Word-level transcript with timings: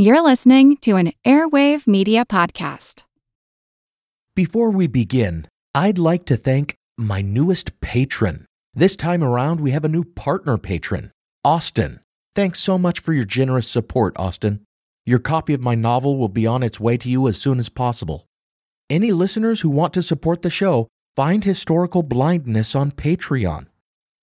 You're 0.00 0.22
listening 0.22 0.76
to 0.82 0.94
an 0.94 1.10
Airwave 1.24 1.88
Media 1.88 2.24
Podcast. 2.24 3.02
Before 4.36 4.70
we 4.70 4.86
begin, 4.86 5.48
I'd 5.74 5.98
like 5.98 6.24
to 6.26 6.36
thank 6.36 6.76
my 6.96 7.20
newest 7.20 7.80
patron. 7.80 8.46
This 8.72 8.94
time 8.94 9.24
around, 9.24 9.60
we 9.60 9.72
have 9.72 9.84
a 9.84 9.88
new 9.88 10.04
partner 10.04 10.56
patron, 10.56 11.10
Austin. 11.44 11.98
Thanks 12.36 12.60
so 12.60 12.78
much 12.78 13.00
for 13.00 13.12
your 13.12 13.24
generous 13.24 13.66
support, 13.66 14.16
Austin. 14.16 14.60
Your 15.04 15.18
copy 15.18 15.52
of 15.52 15.60
my 15.60 15.74
novel 15.74 16.16
will 16.16 16.28
be 16.28 16.46
on 16.46 16.62
its 16.62 16.78
way 16.78 16.96
to 16.96 17.10
you 17.10 17.26
as 17.26 17.40
soon 17.40 17.58
as 17.58 17.68
possible. 17.68 18.24
Any 18.88 19.10
listeners 19.10 19.62
who 19.62 19.68
want 19.68 19.94
to 19.94 20.02
support 20.02 20.42
the 20.42 20.48
show, 20.48 20.86
find 21.16 21.42
Historical 21.42 22.04
Blindness 22.04 22.76
on 22.76 22.92
Patreon. 22.92 23.66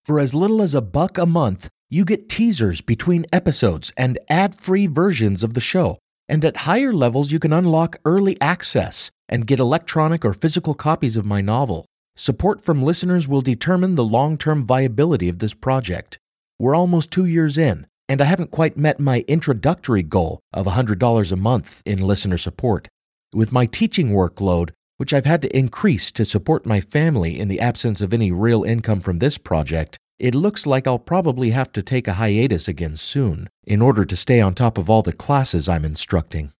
For 0.05 0.21
as 0.21 0.33
little 0.33 0.61
as 0.61 0.73
a 0.73 0.81
buck 0.81 1.17
a 1.17 1.25
month, 1.25 1.67
you 1.95 2.03
get 2.03 2.27
teasers 2.27 2.81
between 2.81 3.25
episodes 3.31 3.93
and 3.95 4.19
ad 4.27 4.53
free 4.53 4.85
versions 4.85 5.43
of 5.43 5.53
the 5.53 5.61
show. 5.61 5.97
And 6.27 6.43
at 6.43 6.67
higher 6.67 6.91
levels, 6.91 7.31
you 7.31 7.39
can 7.39 7.53
unlock 7.53 7.95
early 8.03 8.35
access 8.41 9.11
and 9.29 9.47
get 9.47 9.61
electronic 9.61 10.25
or 10.25 10.33
physical 10.33 10.73
copies 10.73 11.15
of 11.15 11.25
my 11.25 11.39
novel. 11.39 11.85
Support 12.17 12.59
from 12.59 12.83
listeners 12.83 13.29
will 13.29 13.39
determine 13.39 13.95
the 13.95 14.03
long 14.03 14.37
term 14.37 14.65
viability 14.65 15.29
of 15.29 15.39
this 15.39 15.53
project. 15.53 16.17
We're 16.59 16.75
almost 16.75 17.11
two 17.11 17.25
years 17.25 17.57
in, 17.57 17.87
and 18.09 18.21
I 18.21 18.25
haven't 18.25 18.51
quite 18.51 18.75
met 18.75 18.99
my 18.99 19.23
introductory 19.29 20.03
goal 20.03 20.41
of 20.51 20.65
$100 20.65 21.31
a 21.31 21.35
month 21.37 21.81
in 21.85 22.01
listener 22.01 22.37
support. 22.37 22.89
With 23.33 23.53
my 23.53 23.65
teaching 23.65 24.09
workload, 24.09 24.71
which 24.97 25.13
I've 25.13 25.25
had 25.25 25.41
to 25.43 25.57
increase 25.57 26.11
to 26.11 26.25
support 26.25 26.65
my 26.65 26.81
family 26.81 27.39
in 27.39 27.47
the 27.47 27.61
absence 27.61 28.01
of 28.01 28.13
any 28.13 28.33
real 28.33 28.65
income 28.65 28.99
from 28.99 29.19
this 29.19 29.37
project, 29.37 29.97
it 30.17 30.33
looks 30.33 30.65
like 30.65 30.87
I'll 30.87 30.99
probably 30.99 31.49
have 31.49 31.71
to 31.73 31.83
take 31.83 32.07
a 32.07 32.13
hiatus 32.13 32.67
again 32.67 32.95
soon 32.95 33.49
in 33.65 33.81
order 33.81 34.05
to 34.05 34.15
stay 34.15 34.39
on 34.39 34.53
top 34.53 34.77
of 34.77 34.89
all 34.89 35.01
the 35.01 35.13
classes 35.13 35.67
I'm 35.67 35.83
instructing. 35.83 36.53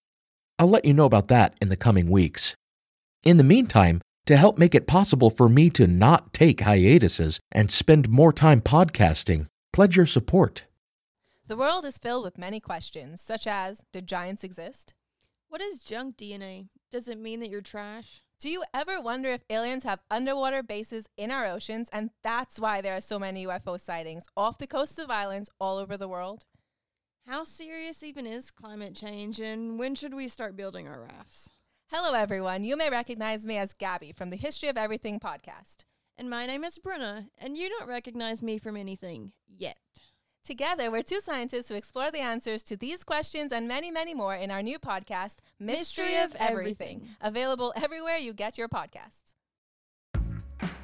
I'll 0.60 0.70
let 0.70 0.86
you 0.86 0.94
know 0.94 1.06
about 1.06 1.28
that 1.30 1.56
in 1.62 1.70
the 1.70 1.78
coming 1.78 2.10
weeks. 2.10 2.56
In 3.24 3.38
the 3.38 3.44
meantime, 3.44 4.02
to 4.26 4.38
help 4.38 4.58
make 4.58 4.76
it 4.76 4.88
possible 4.88 5.30
for 5.30 5.48
me 5.48 5.70
to 5.72 5.88
not 5.88 6.34
take 6.34 6.62
hiatuses 6.62 7.40
and 7.52 7.72
spend 7.72 8.10
more 8.10 8.34
time 8.34 8.62
podcasting, 8.62 9.48
pledge 9.72 9.96
your 9.96 10.06
support. 10.06 10.66
The 11.48 11.58
world 11.58 11.86
is 11.86 11.98
filled 11.98 12.24
with 12.24 12.38
many 12.38 12.60
questions, 12.60 13.22
such 13.22 13.46
as 13.46 13.84
Did 13.94 14.08
giants 14.08 14.44
exist? 14.44 14.94
What 15.48 15.62
is 15.62 15.84
junk 15.84 16.18
DNA? 16.18 16.70
Does 16.92 17.08
it 17.08 17.20
mean 17.20 17.40
that 17.40 17.50
you're 17.50 17.62
trash? 17.62 18.22
Do 18.38 18.50
you 18.50 18.64
ever 18.74 19.00
wonder 19.00 19.32
if 19.32 19.46
aliens 19.50 19.86
have 19.86 20.02
underwater 20.12 20.62
bases 20.62 21.08
in 21.16 21.32
our 21.32 21.46
oceans 21.46 21.90
and 21.94 22.10
that's 22.22 22.60
why 22.60 22.82
there 22.82 22.96
are 22.96 23.02
so 23.02 23.18
many 23.18 23.46
UFO 23.48 23.80
sightings 23.80 24.28
off 24.36 24.58
the 24.58 24.68
coasts 24.68 24.98
of 24.98 25.10
islands 25.10 25.50
all 25.60 25.78
over 25.78 25.96
the 25.96 26.10
world? 26.10 26.46
How 27.26 27.46
serious 27.46 28.04
even 28.04 28.28
is 28.28 28.52
climate 28.52 28.94
change 28.94 29.40
and 29.40 29.80
when 29.80 29.96
should 29.96 30.14
we 30.14 30.28
start 30.28 30.58
building 30.58 30.88
our 30.88 31.02
rafts? 31.02 31.50
Hello, 31.90 32.14
everyone. 32.14 32.64
You 32.66 32.76
may 32.76 32.90
recognize 32.90 33.46
me 33.46 33.58
as 33.58 33.72
Gabby 33.72 34.12
from 34.12 34.32
the 34.32 34.36
History 34.38 34.68
of 34.70 34.78
Everything 34.78 35.20
podcast. 35.20 35.86
And 36.18 36.30
my 36.30 36.46
name 36.46 36.64
is 36.64 36.78
Bruna, 36.78 37.28
and 37.38 37.58
you 37.58 37.70
don't 37.70 37.88
recognize 37.88 38.44
me 38.44 38.58
from 38.58 38.76
anything 38.76 39.32
yet. 39.48 39.78
Together, 40.46 40.92
we're 40.92 41.02
two 41.02 41.22
scientists 41.22 41.70
who 41.70 41.76
explore 41.76 42.12
the 42.12 42.20
answers 42.20 42.62
to 42.62 42.78
these 42.78 43.04
questions 43.04 43.52
and 43.52 43.68
many, 43.68 43.90
many 43.90 44.14
more 44.14 44.36
in 44.36 44.52
our 44.52 44.62
new 44.62 44.78
podcast, 44.78 45.38
Mystery, 45.60 46.06
Mystery 46.06 46.18
of 46.18 46.36
Everything, 46.36 46.98
Everything. 46.98 47.16
available 47.20 47.74
everywhere 47.76 48.18
you 48.18 48.32
get 48.32 48.56
your 48.56 48.70
podcasts. 48.70 49.34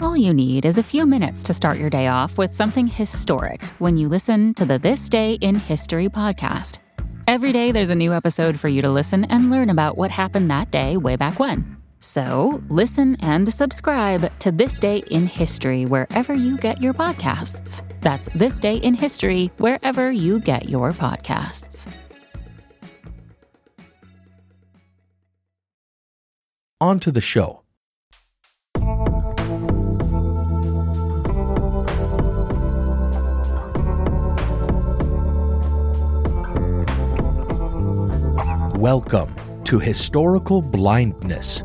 All 0.02 0.18
you 0.18 0.34
need 0.34 0.66
is 0.66 0.80
a 0.80 0.84
few 0.84 1.06
minutes 1.06 1.44
to 1.44 1.54
start 1.54 1.78
your 1.78 1.92
day 1.92 2.08
off 2.08 2.40
with 2.40 2.52
something 2.52 2.88
historic 2.88 3.64
when 3.78 3.98
you 3.98 4.10
listen 4.10 4.56
to 4.56 4.66
the 4.66 4.80
This 4.80 5.08
Day 5.08 5.34
in 5.42 5.54
History 5.54 6.10
podcast. 6.10 6.80
Every 7.28 7.52
day, 7.52 7.72
there's 7.72 7.92
a 7.92 7.96
new 7.96 8.14
episode 8.14 8.60
for 8.60 8.68
you 8.68 8.82
to 8.82 8.90
listen 8.90 9.26
and 9.26 9.52
learn 9.52 9.70
about 9.70 9.96
what 9.96 10.10
happened 10.10 10.50
that 10.50 10.72
day 10.72 10.98
way 10.98 11.16
back 11.16 11.40
when. 11.40 11.78
So, 12.00 12.64
listen 12.68 13.16
and 13.20 13.54
subscribe 13.54 14.32
to 14.40 14.52
This 14.52 14.80
Day 14.80 15.04
in 15.12 15.28
History 15.28 15.86
wherever 15.86 16.34
you 16.34 16.58
get 16.58 16.82
your 16.82 16.96
podcasts. 16.96 17.84
That's 18.02 18.30
This 18.34 18.60
Day 18.60 18.78
in 18.78 18.96
History 18.96 19.52
wherever 19.58 20.12
you 20.12 20.40
get 20.40 20.68
your 20.68 20.92
podcasts. 20.92 21.88
On 26.80 27.00
to 27.00 27.12
the 27.12 27.22
show. 27.22 27.62
Welcome 38.80 39.36
to 39.66 39.78
Historical 39.78 40.64
Blindness, 40.64 41.62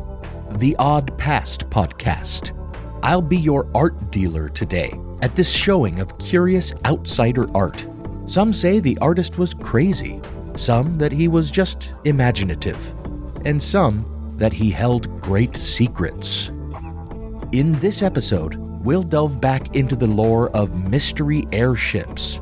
the 0.51 0.75
Odd 0.77 1.17
Past 1.17 1.67
podcast. 1.71 2.53
I'll 3.01 3.23
be 3.23 3.37
your 3.37 3.67
art 3.73 4.11
dealer 4.11 4.49
today 4.49 4.93
at 5.21 5.35
this 5.35 5.51
showing 5.51 5.99
of 5.99 6.17
curious 6.19 6.73
outsider 6.85 7.47
art. 7.55 7.87
Some 8.27 8.53
say 8.53 8.79
the 8.79 8.97
artist 8.99 9.37
was 9.37 9.53
crazy, 9.53 10.21
some 10.55 10.97
that 10.97 11.11
he 11.11 11.27
was 11.27 11.49
just 11.49 11.93
imaginative, 12.03 12.93
and 13.45 13.61
some 13.61 14.35
that 14.37 14.53
he 14.53 14.69
held 14.69 15.21
great 15.21 15.55
secrets. 15.55 16.49
In 17.51 17.77
this 17.79 18.01
episode, 18.01 18.55
we'll 18.83 19.03
delve 19.03 19.39
back 19.39 19.75
into 19.75 19.95
the 19.95 20.07
lore 20.07 20.49
of 20.49 20.89
mystery 20.89 21.47
airships. 21.51 22.39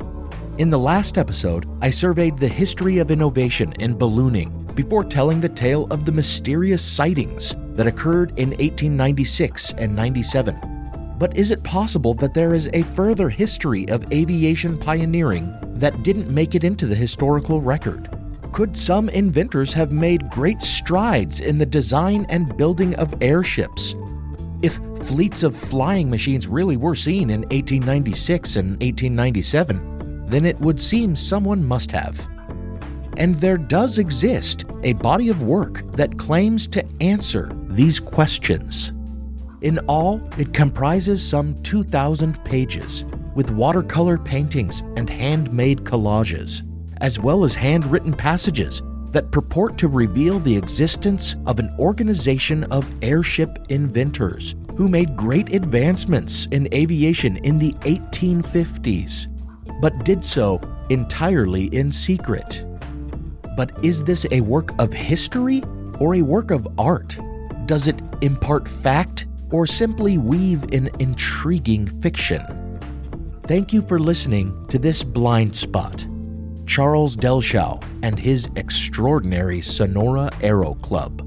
In 0.58 0.70
the 0.70 0.80
last 0.80 1.18
episode, 1.18 1.68
I 1.82 1.90
surveyed 1.90 2.38
the 2.38 2.48
history 2.48 2.98
of 2.98 3.12
innovation 3.12 3.74
in 3.80 3.98
ballooning 3.98 4.66
before 4.74 5.04
telling 5.04 5.40
the 5.40 5.50
tale 5.50 5.88
of 5.92 6.06
the 6.06 6.12
mysterious 6.12 6.84
sightings 6.84 7.56
that 7.76 7.88
occurred 7.88 8.32
in 8.32 8.50
1896 8.50 9.74
and 9.74 9.96
97. 9.96 10.75
But 11.18 11.38
is 11.38 11.52
it 11.52 11.64
possible 11.64 12.14
that 12.16 12.34
there 12.34 12.54
is 12.54 12.70
a 12.74 12.82
further 12.82 13.30
history 13.30 13.88
of 13.90 14.12
aviation 14.12 14.78
pioneering 14.78 15.58
that 15.76 16.04
didn't 16.04 16.30
make 16.30 16.56
it 16.56 16.64
into 16.64 16.86
the 16.86 16.96
historical 16.96 17.62
record? 17.62 18.10
Could 18.52 18.76
some 18.76 19.10
inventors 19.10 19.74
have 19.74 19.92
made 19.92 20.30
great 20.30 20.62
strides 20.62 21.40
in 21.40 21.58
the 21.58 21.66
design 21.66 22.26
and 22.30 22.56
building 22.58 22.96
of 22.96 23.14
airships? 23.22 23.96
If 24.62 24.80
fleets 25.04 25.44
of 25.44 25.56
flying 25.56 26.10
machines 26.10 26.48
really 26.48 26.78
were 26.78 26.96
seen 26.96 27.30
in 27.30 27.42
1896 27.42 28.56
and 28.56 28.70
1897, 28.82 30.28
then 30.28 30.46
it 30.46 30.60
would 30.60 30.82
seem 30.82 31.16
someone 31.16 31.64
must 31.64 31.92
have. 31.92 32.28
And 33.18 33.36
there 33.36 33.58
does 33.58 34.00
exist 34.00 34.66
a 34.84 34.94
body 34.94 35.30
of 35.30 35.44
work 35.44 35.84
that 35.94 36.18
claims 36.18 36.68
to 36.68 36.86
answer 37.00 37.52
these 37.70 38.00
questions. 38.00 38.92
In 39.66 39.80
all, 39.88 40.22
it 40.38 40.54
comprises 40.54 41.28
some 41.28 41.60
2,000 41.64 42.46
pages, 42.46 43.04
with 43.34 43.50
watercolor 43.50 44.20
paintings 44.20 44.82
and 44.96 45.10
handmade 45.10 45.80
collages, 45.80 46.62
as 47.02 47.20
well 47.20 47.44
as 47.44 47.56
handwritten 47.56 48.14
passages 48.14 48.84
that 49.08 49.32
purport 49.32 49.76
to 49.80 49.88
reveal 49.88 50.40
the 50.40 50.56
existence 50.56 51.36
of 51.48 51.58
an 51.58 51.76
organization 51.80 52.64
of 52.66 52.88
airship 53.02 53.58
inventors 53.70 54.54
who 54.78 54.88
made 54.88 55.18
great 55.18 55.52
advancements 55.56 56.46
in 56.52 56.72
aviation 56.72 57.38
in 57.38 57.58
the 57.58 57.74
1850s, 57.86 59.26
but 59.82 60.06
did 60.06 60.24
so 60.24 60.62
entirely 60.92 61.74
in 61.76 61.92
secret. 61.92 62.64
But 63.58 63.84
is 63.84 64.04
this 64.04 64.28
a 64.30 64.42
work 64.42 64.80
of 64.80 64.94
history 64.94 65.64
or 66.00 66.14
a 66.14 66.22
work 66.22 66.52
of 66.52 66.68
art? 66.78 67.18
Does 67.66 67.88
it 67.88 68.00
impart 68.22 68.68
fact 68.68 69.26
or 69.56 69.66
simply 69.66 70.18
weave 70.18 70.64
an 70.74 70.90
intriguing 71.00 71.88
fiction? 72.02 72.44
Thank 73.44 73.72
you 73.72 73.82
for 73.82 74.00
listening 74.00 74.68
to 74.68 74.78
this 74.78 75.02
blind 75.02 75.56
spot. 75.56 76.06
Charles 76.66 77.16
Dellschau 77.16 77.82
and 78.04 78.20
his 78.20 78.50
extraordinary 78.58 79.62
Sonora 79.62 80.30
Aero 80.42 80.74
Club. 80.74 81.20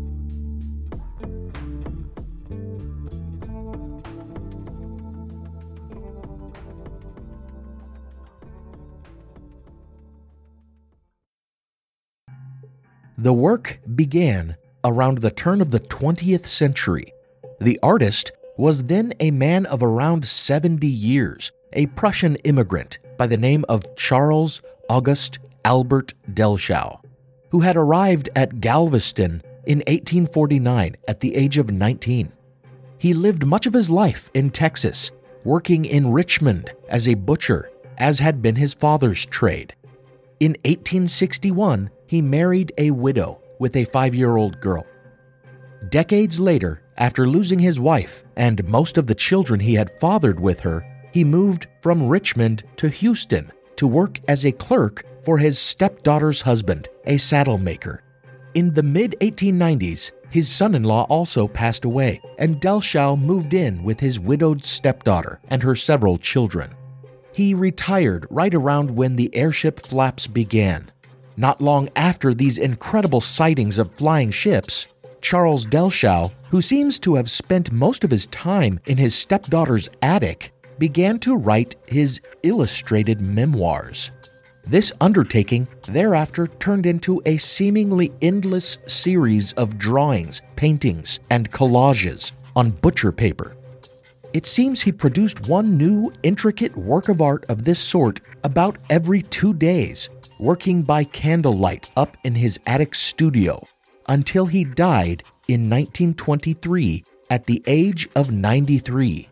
The 13.16 13.32
work 13.32 13.80
began 13.96 14.56
around 14.84 15.19
the 15.19 15.30
turn 15.30 15.62
of 15.62 15.70
the 15.70 15.80
20th 15.80 16.46
century. 16.46 17.14
The 17.60 17.78
artist 17.82 18.31
was 18.56 18.84
then 18.84 19.12
a 19.19 19.32
man 19.32 19.66
of 19.66 19.82
around 19.82 20.25
70 20.25 20.87
years, 20.87 21.50
a 21.72 21.87
Prussian 21.87 22.37
immigrant 22.37 22.99
by 23.16 23.26
the 23.26 23.37
name 23.37 23.64
of 23.69 23.96
Charles 23.96 24.62
August 24.88 25.40
Albert 25.64 26.14
Dellschau, 26.32 27.00
who 27.50 27.60
had 27.60 27.76
arrived 27.76 28.28
at 28.37 28.60
Galveston 28.60 29.43
in 29.66 29.78
1849 29.78 30.96
at 31.08 31.20
the 31.20 31.34
age 31.34 31.58
of 31.58 31.70
19. 31.72 32.32
He 32.96 33.12
lived 33.12 33.44
much 33.44 33.66
of 33.66 33.75
his 33.75 33.90
life 33.90 34.31
in 34.34 34.50
Texas, 34.50 35.11
working 35.44 35.84
in 35.84 36.12
Richmond 36.12 36.72
as 36.88 37.08
a 37.08 37.14
butcher, 37.14 37.70
as 37.96 38.20
had 38.20 38.40
been 38.40 38.56
his 38.56 38.75
father's 38.75 39.26
trade. 39.26 39.75
In 40.38 40.52
1861, 40.64 41.90
he 42.06 42.22
married 42.22 42.72
a 42.78 42.93
widow 42.93 43.40
with 43.58 43.75
a 43.75 43.84
five 43.84 44.14
year 44.14 44.37
old 44.37 44.61
girl. 44.61 44.87
Decades 45.88 46.38
later, 46.38 46.82
after 46.98 47.26
losing 47.26 47.58
his 47.58 47.80
wife 47.80 48.24
and 48.36 48.68
most 48.68 48.98
of 48.98 49.06
the 49.06 49.14
children 49.14 49.60
he 49.60 49.74
had 49.74 49.98
fathered 49.98 50.38
with 50.38 50.60
her, 50.60 50.84
he 51.12 51.24
moved 51.24 51.66
from 51.80 52.08
Richmond 52.08 52.64
to 52.76 52.88
Houston 52.88 53.50
to 53.76 53.86
work 53.86 54.20
as 54.28 54.44
a 54.44 54.52
clerk 54.52 55.04
for 55.24 55.38
his 55.38 55.58
stepdaughter's 55.58 56.42
husband, 56.42 56.88
a 57.06 57.16
saddle 57.16 57.58
maker. 57.58 58.02
In 58.54 58.74
the 58.74 58.82
mid 58.82 59.14
1890s, 59.20 60.10
his 60.30 60.50
son 60.50 60.74
in 60.74 60.82
law 60.82 61.06
also 61.08 61.48
passed 61.48 61.84
away, 61.84 62.20
and 62.38 62.60
Dellschau 62.60 63.16
moved 63.16 63.54
in 63.54 63.82
with 63.82 64.00
his 64.00 64.20
widowed 64.20 64.64
stepdaughter 64.64 65.40
and 65.48 65.62
her 65.62 65.76
several 65.76 66.18
children. 66.18 66.74
He 67.32 67.54
retired 67.54 68.26
right 68.30 68.52
around 68.52 68.90
when 68.90 69.16
the 69.16 69.34
airship 69.34 69.80
flaps 69.80 70.26
began. 70.26 70.90
Not 71.36 71.60
long 71.60 71.88
after 71.94 72.34
these 72.34 72.58
incredible 72.58 73.20
sightings 73.20 73.78
of 73.78 73.92
flying 73.92 74.32
ships, 74.32 74.88
Charles 75.20 75.66
Dellschau, 75.66 76.30
who 76.50 76.62
seems 76.62 76.98
to 77.00 77.14
have 77.14 77.30
spent 77.30 77.72
most 77.72 78.04
of 78.04 78.10
his 78.10 78.26
time 78.28 78.80
in 78.86 78.96
his 78.96 79.14
stepdaughter's 79.14 79.88
attic, 80.02 80.52
began 80.78 81.18
to 81.20 81.36
write 81.36 81.76
his 81.86 82.20
illustrated 82.42 83.20
memoirs. 83.20 84.12
This 84.64 84.92
undertaking 85.00 85.66
thereafter 85.88 86.46
turned 86.46 86.86
into 86.86 87.22
a 87.24 87.36
seemingly 87.38 88.12
endless 88.20 88.78
series 88.86 89.52
of 89.54 89.78
drawings, 89.78 90.42
paintings, 90.56 91.20
and 91.30 91.50
collages 91.50 92.32
on 92.54 92.70
butcher 92.70 93.12
paper. 93.12 93.56
It 94.34 94.44
seems 94.44 94.82
he 94.82 94.92
produced 94.92 95.48
one 95.48 95.78
new, 95.78 96.12
intricate 96.22 96.76
work 96.76 97.08
of 97.08 97.22
art 97.22 97.46
of 97.48 97.64
this 97.64 97.78
sort 97.78 98.20
about 98.44 98.76
every 98.90 99.22
two 99.22 99.54
days, 99.54 100.10
working 100.38 100.82
by 100.82 101.04
candlelight 101.04 101.88
up 101.96 102.16
in 102.24 102.34
his 102.34 102.60
attic 102.66 102.94
studio 102.94 103.66
until 104.08 104.46
he 104.46 104.64
died 104.64 105.22
in 105.46 105.70
1923 105.70 107.05
at 107.31 107.46
the 107.46 107.62
age 107.66 108.08
of 108.14 108.31
93. 108.31 109.28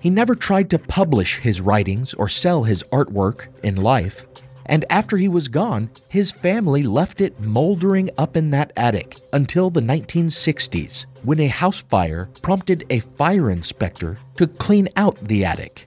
He 0.00 0.10
never 0.10 0.34
tried 0.34 0.70
to 0.70 0.78
publish 0.78 1.40
his 1.40 1.60
writings 1.60 2.14
or 2.14 2.28
sell 2.28 2.64
his 2.64 2.82
artwork 2.84 3.48
in 3.62 3.76
life, 3.76 4.26
and 4.66 4.84
after 4.88 5.16
he 5.16 5.28
was 5.28 5.48
gone, 5.48 5.90
his 6.08 6.32
family 6.32 6.82
left 6.82 7.20
it 7.20 7.38
moldering 7.40 8.08
up 8.16 8.36
in 8.36 8.50
that 8.52 8.72
attic 8.76 9.18
until 9.32 9.68
the 9.68 9.80
1960s, 9.80 11.06
when 11.22 11.40
a 11.40 11.48
house 11.48 11.82
fire 11.82 12.30
prompted 12.40 12.86
a 12.88 13.00
fire 13.00 13.50
inspector 13.50 14.18
to 14.36 14.46
clean 14.46 14.88
out 14.96 15.18
the 15.22 15.44
attic. 15.44 15.86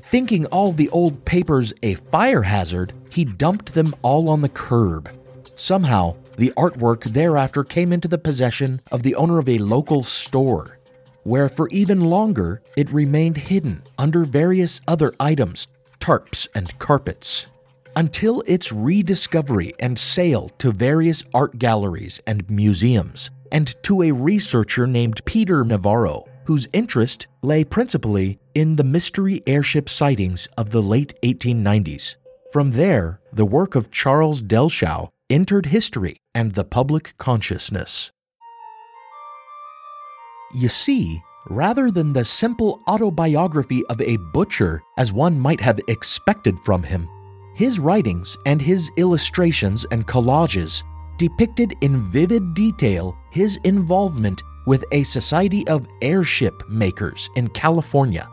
Thinking 0.00 0.46
all 0.46 0.72
the 0.72 0.88
old 0.90 1.24
papers 1.24 1.72
a 1.82 1.94
fire 1.94 2.42
hazard, 2.42 2.92
he 3.10 3.24
dumped 3.24 3.74
them 3.74 3.94
all 4.02 4.28
on 4.28 4.42
the 4.42 4.48
curb. 4.48 5.10
Somehow, 5.56 6.16
the 6.40 6.54
artwork 6.56 7.04
thereafter 7.04 7.62
came 7.62 7.92
into 7.92 8.08
the 8.08 8.16
possession 8.16 8.80
of 8.90 9.02
the 9.02 9.14
owner 9.14 9.38
of 9.38 9.46
a 9.46 9.58
local 9.58 10.02
store 10.02 10.78
where 11.22 11.50
for 11.50 11.68
even 11.68 12.00
longer 12.00 12.62
it 12.78 12.90
remained 12.90 13.36
hidden 13.36 13.82
under 13.98 14.24
various 14.24 14.80
other 14.88 15.12
items, 15.20 15.68
tarps, 16.00 16.48
and 16.54 16.78
carpets, 16.78 17.46
until 17.94 18.42
its 18.46 18.72
rediscovery 18.72 19.74
and 19.80 19.98
sale 19.98 20.48
to 20.56 20.72
various 20.72 21.22
art 21.34 21.58
galleries 21.58 22.22
and 22.26 22.48
museums, 22.48 23.30
and 23.52 23.74
to 23.82 24.02
a 24.04 24.10
researcher 24.10 24.86
named 24.86 25.22
Peter 25.26 25.62
Navarro, 25.62 26.24
whose 26.44 26.70
interest 26.72 27.26
lay 27.42 27.62
principally 27.64 28.38
in 28.54 28.76
the 28.76 28.84
mystery 28.96 29.42
airship 29.46 29.90
sightings 29.90 30.48
of 30.56 30.70
the 30.70 30.80
late 30.80 31.12
1890s. 31.22 32.16
From 32.50 32.70
there, 32.70 33.20
the 33.30 33.44
work 33.44 33.74
of 33.74 33.90
Charles 33.90 34.42
Dellschau 34.42 35.10
entered 35.30 35.66
history 35.66 36.16
and 36.34 36.54
the 36.54 36.64
public 36.64 37.14
consciousness. 37.16 38.10
You 40.52 40.68
see, 40.68 41.22
rather 41.48 41.90
than 41.90 42.12
the 42.12 42.24
simple 42.24 42.80
autobiography 42.88 43.84
of 43.86 44.00
a 44.00 44.18
butcher 44.32 44.82
as 44.98 45.12
one 45.12 45.38
might 45.38 45.60
have 45.60 45.80
expected 45.88 46.58
from 46.60 46.82
him, 46.82 47.08
his 47.54 47.78
writings 47.78 48.36
and 48.46 48.60
his 48.60 48.90
illustrations 48.96 49.86
and 49.90 50.06
collages 50.06 50.82
depicted 51.18 51.74
in 51.82 52.00
vivid 52.00 52.54
detail 52.54 53.16
his 53.30 53.58
involvement 53.64 54.42
with 54.66 54.84
a 54.92 55.02
society 55.04 55.66
of 55.68 55.86
airship 56.02 56.68
makers 56.68 57.30
in 57.36 57.48
California. 57.48 58.28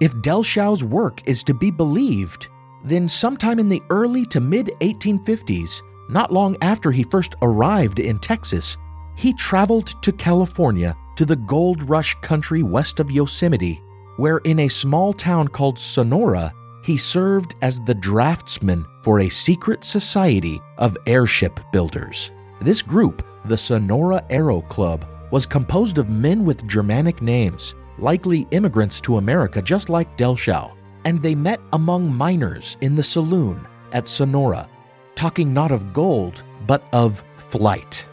If 0.00 0.12
Dellschau's 0.16 0.84
work 0.84 1.26
is 1.26 1.42
to 1.44 1.54
be 1.54 1.70
believed, 1.70 2.48
then 2.84 3.08
sometime 3.08 3.58
in 3.58 3.68
the 3.68 3.82
early 3.88 4.26
to 4.26 4.40
mid 4.40 4.66
1850s, 4.80 5.80
not 6.08 6.32
long 6.32 6.56
after 6.62 6.90
he 6.90 7.02
first 7.02 7.34
arrived 7.42 7.98
in 7.98 8.18
Texas, 8.18 8.76
he 9.16 9.32
traveled 9.32 10.00
to 10.02 10.12
California 10.12 10.96
to 11.16 11.24
the 11.24 11.36
gold 11.36 11.88
rush 11.88 12.14
country 12.20 12.62
west 12.62 13.00
of 13.00 13.10
Yosemite, 13.10 13.82
where 14.16 14.38
in 14.38 14.60
a 14.60 14.68
small 14.68 15.12
town 15.12 15.48
called 15.48 15.78
Sonora, 15.78 16.52
he 16.82 16.96
served 16.96 17.56
as 17.62 17.80
the 17.80 17.94
draftsman 17.94 18.84
for 19.02 19.20
a 19.20 19.28
secret 19.28 19.82
society 19.82 20.60
of 20.78 20.96
airship 21.06 21.58
builders. 21.72 22.30
This 22.60 22.82
group, 22.82 23.26
the 23.46 23.58
Sonora 23.58 24.24
Aero 24.30 24.60
Club, 24.62 25.06
was 25.30 25.46
composed 25.46 25.98
of 25.98 26.08
men 26.08 26.44
with 26.44 26.66
Germanic 26.68 27.20
names, 27.20 27.74
likely 27.98 28.46
immigrants 28.50 29.00
to 29.00 29.16
America 29.16 29.60
just 29.60 29.88
like 29.88 30.16
Dellschau, 30.16 30.72
and 31.04 31.20
they 31.20 31.34
met 31.34 31.60
among 31.72 32.12
miners 32.12 32.76
in 32.80 32.94
the 32.94 33.02
saloon 33.02 33.66
at 33.92 34.08
Sonora, 34.08 34.68
talking 35.16 35.52
not 35.52 35.72
of 35.72 35.92
gold, 35.92 36.44
but 36.66 36.84
of 36.92 37.24
flight. 37.48 38.06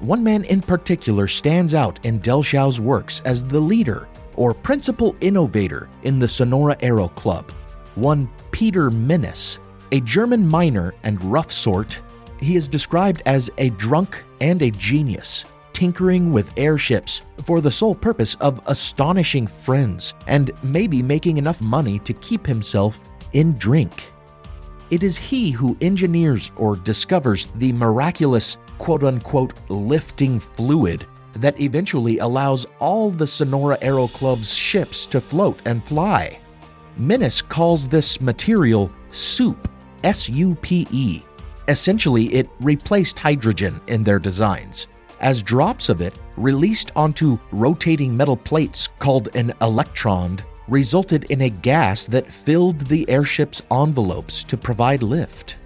One 0.00 0.24
man 0.24 0.42
in 0.44 0.60
particular 0.60 1.28
stands 1.28 1.74
out 1.74 2.04
in 2.04 2.18
Dellschau's 2.20 2.80
works 2.80 3.20
as 3.24 3.44
the 3.44 3.60
leader 3.60 4.08
or 4.34 4.52
principal 4.52 5.14
innovator 5.20 5.88
in 6.02 6.18
the 6.18 6.26
Sonora 6.26 6.76
Aero 6.80 7.08
Club, 7.08 7.52
one 7.94 8.28
Peter 8.50 8.90
Mennis, 8.90 9.60
a 9.92 10.00
German 10.00 10.44
miner 10.46 10.94
and 11.04 11.22
rough 11.22 11.52
sort. 11.52 12.00
He 12.40 12.56
is 12.56 12.66
described 12.66 13.22
as 13.26 13.50
a 13.58 13.70
drunk 13.70 14.24
and 14.40 14.60
a 14.62 14.70
genius, 14.70 15.44
tinkering 15.72 16.32
with 16.32 16.52
airships 16.56 17.22
for 17.44 17.60
the 17.60 17.70
sole 17.70 17.94
purpose 17.94 18.34
of 18.36 18.60
astonishing 18.66 19.46
friends 19.46 20.14
and 20.26 20.50
maybe 20.62 21.02
making 21.02 21.36
enough 21.36 21.60
money 21.60 21.98
to 22.00 22.12
keep 22.14 22.46
himself 22.46 23.08
in 23.34 23.52
drink. 23.58 24.11
It 24.92 25.02
is 25.02 25.16
he 25.16 25.50
who 25.50 25.74
engineers 25.80 26.52
or 26.54 26.76
discovers 26.76 27.46
the 27.54 27.72
miraculous 27.72 28.58
quote 28.76 29.02
unquote 29.02 29.54
lifting 29.70 30.38
fluid 30.38 31.06
that 31.36 31.58
eventually 31.58 32.18
allows 32.18 32.66
all 32.78 33.10
the 33.10 33.26
Sonora 33.26 33.78
Aero 33.80 34.06
Club's 34.06 34.54
ships 34.54 35.06
to 35.06 35.18
float 35.18 35.58
and 35.64 35.82
fly. 35.82 36.38
Mennis 36.98 37.40
calls 37.40 37.88
this 37.88 38.20
material 38.20 38.92
soup, 39.12 39.66
S 40.04 40.28
U 40.28 40.54
P 40.56 40.86
E. 40.90 41.22
Essentially, 41.68 42.26
it 42.26 42.50
replaced 42.60 43.18
hydrogen 43.18 43.80
in 43.86 44.02
their 44.02 44.18
designs, 44.18 44.88
as 45.20 45.42
drops 45.42 45.88
of 45.88 46.02
it 46.02 46.18
released 46.36 46.92
onto 46.94 47.38
rotating 47.50 48.14
metal 48.14 48.36
plates 48.36 48.90
called 48.98 49.34
an 49.34 49.54
electron 49.62 50.38
resulted 50.68 51.24
in 51.24 51.42
a 51.42 51.50
gas 51.50 52.06
that 52.06 52.30
filled 52.30 52.80
the 52.82 53.08
airship's 53.08 53.62
envelopes 53.70 54.44
to 54.44 54.56
provide 54.56 55.02
lift. 55.02 55.56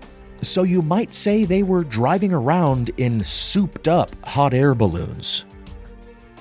So 0.42 0.62
you 0.62 0.82
might 0.82 1.14
say 1.14 1.44
they 1.44 1.62
were 1.62 1.84
driving 1.84 2.32
around 2.32 2.90
in 2.96 3.22
souped 3.24 3.88
up 3.88 4.14
hot 4.24 4.54
air 4.54 4.74
balloons. 4.74 5.44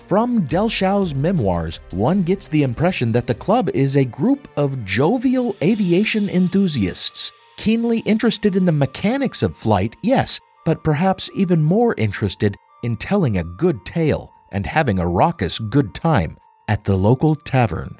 From 0.07 0.45
Dellschau's 0.45 1.15
memoirs, 1.15 1.79
one 1.89 2.21
gets 2.21 2.47
the 2.47 2.61
impression 2.61 3.11
that 3.13 3.25
the 3.25 3.33
club 3.33 3.69
is 3.73 3.95
a 3.95 4.05
group 4.05 4.47
of 4.55 4.85
jovial 4.85 5.55
aviation 5.63 6.29
enthusiasts, 6.29 7.31
keenly 7.57 7.99
interested 7.99 8.55
in 8.55 8.65
the 8.65 8.71
mechanics 8.71 9.41
of 9.41 9.57
flight, 9.57 9.95
yes, 10.03 10.39
but 10.63 10.83
perhaps 10.83 11.31
even 11.33 11.63
more 11.63 11.95
interested 11.97 12.55
in 12.83 12.97
telling 12.97 13.37
a 13.37 13.43
good 13.43 13.83
tale 13.83 14.31
and 14.51 14.67
having 14.67 14.99
a 14.99 15.07
raucous 15.07 15.57
good 15.57 15.95
time 15.95 16.37
at 16.67 16.83
the 16.83 16.95
local 16.95 17.33
tavern. 17.33 17.99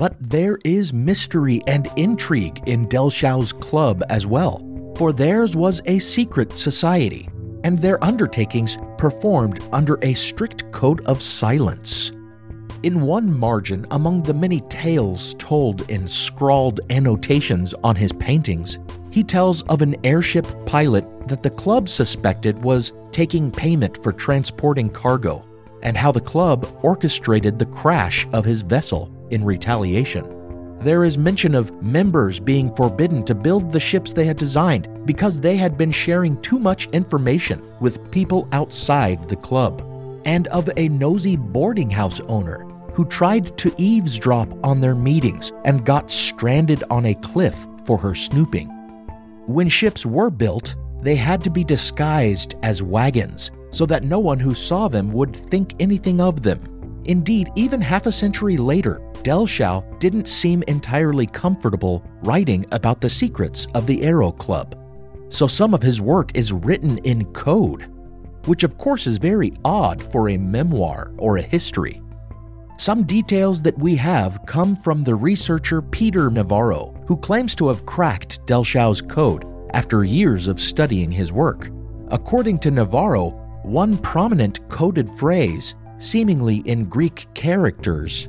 But 0.00 0.16
there 0.18 0.58
is 0.64 0.94
mystery 0.94 1.60
and 1.66 1.86
intrigue 1.94 2.62
in 2.64 2.88
Dellschau's 2.88 3.52
club 3.52 4.02
as 4.08 4.26
well, 4.26 4.64
for 4.96 5.12
theirs 5.12 5.54
was 5.54 5.82
a 5.84 5.98
secret 5.98 6.54
society, 6.54 7.28
and 7.64 7.78
their 7.78 8.02
undertakings 8.02 8.78
performed 8.96 9.62
under 9.74 9.98
a 10.00 10.14
strict 10.14 10.72
code 10.72 11.02
of 11.02 11.20
silence. 11.20 12.12
In 12.82 13.02
one 13.02 13.38
margin 13.38 13.84
among 13.90 14.22
the 14.22 14.32
many 14.32 14.62
tales 14.70 15.34
told 15.34 15.82
in 15.90 16.08
scrawled 16.08 16.80
annotations 16.88 17.74
on 17.84 17.94
his 17.94 18.14
paintings, 18.14 18.78
he 19.10 19.22
tells 19.22 19.64
of 19.64 19.82
an 19.82 19.94
airship 20.02 20.46
pilot 20.64 21.04
that 21.28 21.42
the 21.42 21.50
club 21.50 21.90
suspected 21.90 22.58
was 22.64 22.94
taking 23.12 23.50
payment 23.50 24.02
for 24.02 24.14
transporting 24.14 24.88
cargo, 24.88 25.44
and 25.82 25.94
how 25.94 26.10
the 26.10 26.22
club 26.22 26.66
orchestrated 26.82 27.58
the 27.58 27.66
crash 27.66 28.26
of 28.32 28.46
his 28.46 28.62
vessel 28.62 29.14
in 29.30 29.44
retaliation. 29.44 30.24
there 30.80 31.04
is 31.04 31.18
mention 31.18 31.54
of 31.54 31.82
members 31.82 32.40
being 32.40 32.74
forbidden 32.74 33.22
to 33.22 33.34
build 33.34 33.70
the 33.70 33.80
ships 33.80 34.12
they 34.12 34.24
had 34.24 34.38
designed 34.38 34.88
because 35.04 35.38
they 35.38 35.56
had 35.56 35.76
been 35.76 35.90
sharing 35.90 36.40
too 36.40 36.58
much 36.58 36.86
information 36.88 37.62
with 37.80 38.10
people 38.10 38.48
outside 38.52 39.28
the 39.28 39.36
club, 39.36 39.82
and 40.24 40.48
of 40.48 40.70
a 40.76 40.88
nosy 40.88 41.36
boarding 41.36 41.90
house 41.90 42.20
owner 42.28 42.64
who 42.94 43.04
tried 43.04 43.56
to 43.58 43.74
eavesdrop 43.76 44.48
on 44.64 44.80
their 44.80 44.94
meetings 44.94 45.52
and 45.66 45.84
got 45.84 46.10
stranded 46.10 46.82
on 46.90 47.06
a 47.06 47.14
cliff 47.16 47.66
for 47.84 47.98
her 47.98 48.14
snooping. 48.14 48.68
When 49.46 49.68
ships 49.68 50.06
were 50.06 50.30
built, 50.30 50.76
they 51.02 51.16
had 51.16 51.42
to 51.44 51.50
be 51.50 51.64
disguised 51.64 52.54
as 52.62 52.82
wagons 52.82 53.50
so 53.70 53.84
that 53.86 54.04
no 54.04 54.18
one 54.18 54.38
who 54.38 54.54
saw 54.54 54.88
them 54.88 55.12
would 55.12 55.34
think 55.34 55.74
anything 55.78 56.20
of 56.20 56.42
them. 56.42 56.79
Indeed, 57.04 57.50
even 57.56 57.80
half 57.80 58.06
a 58.06 58.12
century 58.12 58.56
later, 58.56 59.00
Dellschau 59.22 59.98
didn't 59.98 60.28
seem 60.28 60.62
entirely 60.68 61.26
comfortable 61.26 62.04
writing 62.22 62.66
about 62.72 63.00
the 63.00 63.10
secrets 63.10 63.66
of 63.74 63.86
the 63.86 64.02
Aero 64.02 64.32
Club. 64.32 64.76
So 65.30 65.46
some 65.46 65.74
of 65.74 65.82
his 65.82 66.00
work 66.00 66.32
is 66.34 66.52
written 66.52 66.98
in 66.98 67.24
code, 67.32 67.86
which 68.46 68.64
of 68.64 68.76
course 68.78 69.06
is 69.06 69.18
very 69.18 69.52
odd 69.64 70.02
for 70.12 70.30
a 70.30 70.36
memoir 70.36 71.12
or 71.18 71.38
a 71.38 71.42
history. 71.42 72.02
Some 72.78 73.04
details 73.04 73.62
that 73.62 73.78
we 73.78 73.94
have 73.96 74.40
come 74.46 74.74
from 74.74 75.04
the 75.04 75.14
researcher 75.14 75.82
Peter 75.82 76.30
Navarro, 76.30 76.94
who 77.06 77.16
claims 77.16 77.54
to 77.56 77.68
have 77.68 77.84
cracked 77.84 78.44
Dellschau's 78.46 79.02
code 79.02 79.44
after 79.74 80.02
years 80.02 80.48
of 80.48 80.58
studying 80.58 81.12
his 81.12 81.32
work. 81.32 81.70
According 82.08 82.58
to 82.60 82.70
Navarro, 82.70 83.30
one 83.62 83.98
prominent 83.98 84.66
coded 84.70 85.08
phrase, 85.10 85.74
seemingly 86.00 86.56
in 86.66 86.86
Greek 86.86 87.26
characters, 87.34 88.28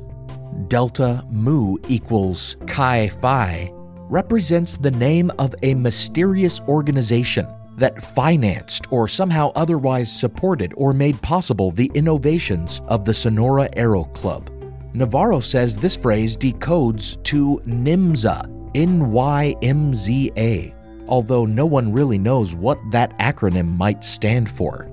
delta 0.68 1.24
mu 1.30 1.76
equals 1.88 2.56
chi 2.66 3.08
phi, 3.08 3.72
represents 4.08 4.76
the 4.76 4.90
name 4.90 5.30
of 5.38 5.54
a 5.62 5.74
mysterious 5.74 6.60
organization 6.68 7.46
that 7.78 8.02
financed 8.02 8.86
or 8.92 9.08
somehow 9.08 9.50
otherwise 9.56 10.12
supported 10.12 10.72
or 10.76 10.92
made 10.92 11.20
possible 11.22 11.70
the 11.70 11.90
innovations 11.94 12.82
of 12.88 13.04
the 13.04 13.14
Sonora 13.14 13.68
Aero 13.72 14.04
Club. 14.04 14.50
Navarro 14.94 15.40
says 15.40 15.78
this 15.78 15.96
phrase 15.96 16.36
decodes 16.36 17.22
to 17.24 17.58
NYMZA, 17.66 18.70
N 18.74 19.10
Y 19.10 19.56
M 19.62 19.94
Z 19.94 20.30
A, 20.36 20.74
although 21.08 21.46
no 21.46 21.64
one 21.64 21.90
really 21.90 22.18
knows 22.18 22.54
what 22.54 22.78
that 22.90 23.18
acronym 23.18 23.74
might 23.74 24.04
stand 24.04 24.50
for. 24.50 24.91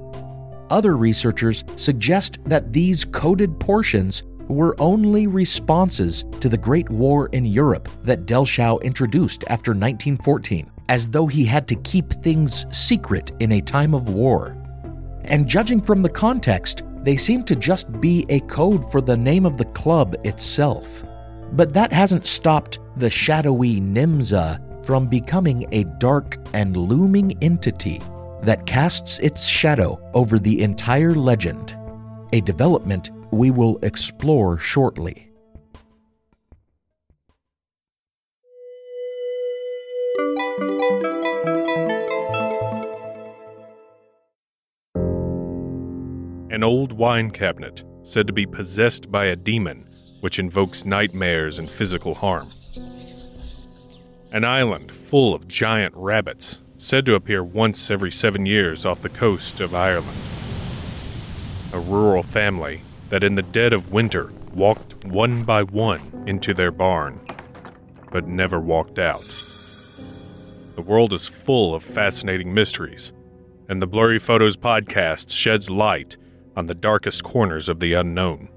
Other 0.69 0.95
researchers 0.97 1.63
suggest 1.75 2.39
that 2.45 2.71
these 2.71 3.03
coded 3.05 3.59
portions 3.59 4.23
were 4.47 4.75
only 4.79 5.27
responses 5.27 6.25
to 6.41 6.49
the 6.49 6.57
Great 6.57 6.89
War 6.89 7.27
in 7.27 7.45
Europe 7.45 7.89
that 8.03 8.25
Dellschau 8.25 8.81
introduced 8.81 9.43
after 9.47 9.71
1914, 9.71 10.69
as 10.89 11.09
though 11.09 11.27
he 11.27 11.45
had 11.45 11.67
to 11.67 11.75
keep 11.75 12.11
things 12.13 12.65
secret 12.75 13.31
in 13.39 13.53
a 13.53 13.61
time 13.61 13.93
of 13.93 14.13
war. 14.13 14.55
And 15.25 15.47
judging 15.47 15.81
from 15.81 16.01
the 16.01 16.09
context, 16.09 16.83
they 17.03 17.17
seem 17.17 17.43
to 17.43 17.55
just 17.55 17.91
be 18.01 18.25
a 18.29 18.39
code 18.41 18.91
for 18.91 19.01
the 19.01 19.17
name 19.17 19.45
of 19.45 19.57
the 19.57 19.65
club 19.65 20.15
itself. 20.23 21.03
But 21.53 21.73
that 21.73 21.93
hasn't 21.93 22.27
stopped 22.27 22.79
the 22.95 23.09
shadowy 23.09 23.79
NYMZA 23.79 24.85
from 24.85 25.07
becoming 25.07 25.67
a 25.71 25.83
dark 25.83 26.37
and 26.53 26.75
looming 26.75 27.37
entity 27.43 28.01
that 28.43 28.65
casts 28.65 29.19
its 29.19 29.47
shadow 29.47 29.99
over 30.13 30.39
the 30.39 30.61
entire 30.61 31.13
legend, 31.13 31.77
a 32.33 32.41
development 32.41 33.09
we 33.31 33.51
will 33.51 33.77
explore 33.83 34.57
shortly. 34.57 35.29
An 46.51 46.63
old 46.63 46.91
wine 46.91 47.31
cabinet 47.31 47.83
said 48.01 48.27
to 48.27 48.33
be 48.33 48.45
possessed 48.45 49.11
by 49.11 49.25
a 49.25 49.35
demon 49.35 49.85
which 50.21 50.39
invokes 50.39 50.83
nightmares 50.83 51.59
and 51.59 51.71
physical 51.71 52.15
harm. 52.15 52.47
An 54.31 54.43
island 54.43 54.91
full 54.91 55.33
of 55.33 55.47
giant 55.47 55.93
rabbits 55.95 56.61
said 56.81 57.05
to 57.05 57.15
appear 57.15 57.43
once 57.43 57.91
every 57.91 58.09
seven 58.09 58.45
years 58.45 58.85
off 58.85 59.01
the 59.01 59.09
coast 59.09 59.59
of 59.59 59.75
Ireland. 59.75 60.17
A 61.73 61.79
rural 61.79 62.23
family 62.23 62.81
that 63.09 63.21
in 63.21 63.33
the 63.33 63.41
dead 63.41 63.73
of 63.73 63.91
winter 63.91 64.31
walked 64.53 65.03
one 65.03 65.43
by 65.43 65.63
one 65.63 66.23
into 66.25 66.53
their 66.53 66.71
barn, 66.71 67.19
but 68.11 68.29
never 68.29 68.61
walked 68.61 68.97
out. 68.97 69.25
The 70.75 70.81
world 70.81 71.11
is 71.11 71.27
full 71.27 71.75
of 71.75 71.83
fascinating 71.83 72.53
mysteries, 72.53 73.11
and 73.67 73.81
the 73.81 73.87
Blurry 73.87 74.17
Photos 74.17 74.55
podcast 74.55 75.35
sheds 75.35 75.69
light 75.69 76.15
on 76.55 76.65
the 76.65 76.75
darkest 76.75 77.25
corners 77.25 77.67
of 77.67 77.81
the 77.81 77.91
unknown. 77.91 78.47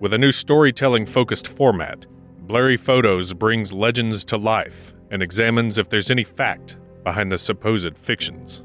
With 0.00 0.14
a 0.14 0.18
new 0.18 0.32
storytelling 0.32 1.04
focused 1.04 1.48
format, 1.48 2.06
Blurry 2.46 2.78
Photos 2.78 3.34
brings 3.34 3.74
legends 3.74 4.24
to 4.24 4.38
life 4.38 4.94
and 5.10 5.22
examines 5.22 5.76
if 5.76 5.90
there's 5.90 6.10
any 6.10 6.24
fact 6.24 6.78
behind 7.04 7.30
the 7.30 7.38
supposed 7.38 7.96
fictions. 7.96 8.62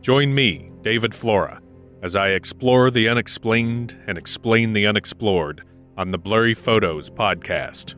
Join 0.00 0.34
me, 0.34 0.70
David 0.82 1.14
Flora, 1.14 1.60
as 2.02 2.16
I 2.16 2.28
explore 2.28 2.90
the 2.90 3.08
unexplained 3.08 3.96
and 4.06 4.16
explain 4.16 4.72
the 4.72 4.86
unexplored 4.86 5.64
on 5.96 6.10
the 6.10 6.18
Blurry 6.18 6.54
Photos 6.54 7.10
podcast. 7.10 7.94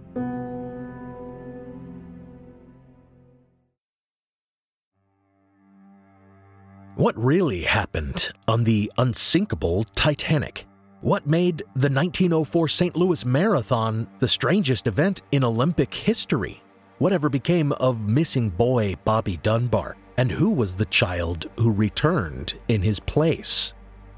What 6.96 7.16
really 7.16 7.62
happened 7.62 8.30
on 8.46 8.64
the 8.64 8.92
unsinkable 8.98 9.84
Titanic? 9.94 10.66
What 11.00 11.26
made 11.26 11.60
the 11.74 11.88
1904 11.88 12.68
St. 12.68 12.94
Louis 12.94 13.24
Marathon 13.24 14.06
the 14.18 14.28
strangest 14.28 14.86
event 14.86 15.22
in 15.32 15.42
Olympic 15.42 15.94
history? 15.94 16.62
Whatever 17.00 17.30
became 17.30 17.72
of 17.72 18.06
missing 18.06 18.50
boy 18.50 18.94
Bobby 19.06 19.38
Dunbar? 19.38 19.96
And 20.18 20.30
who 20.30 20.50
was 20.50 20.74
the 20.74 20.84
child 20.84 21.48
who 21.56 21.72
returned 21.72 22.52
in 22.68 22.82
his 22.82 23.00
place? 23.00 23.72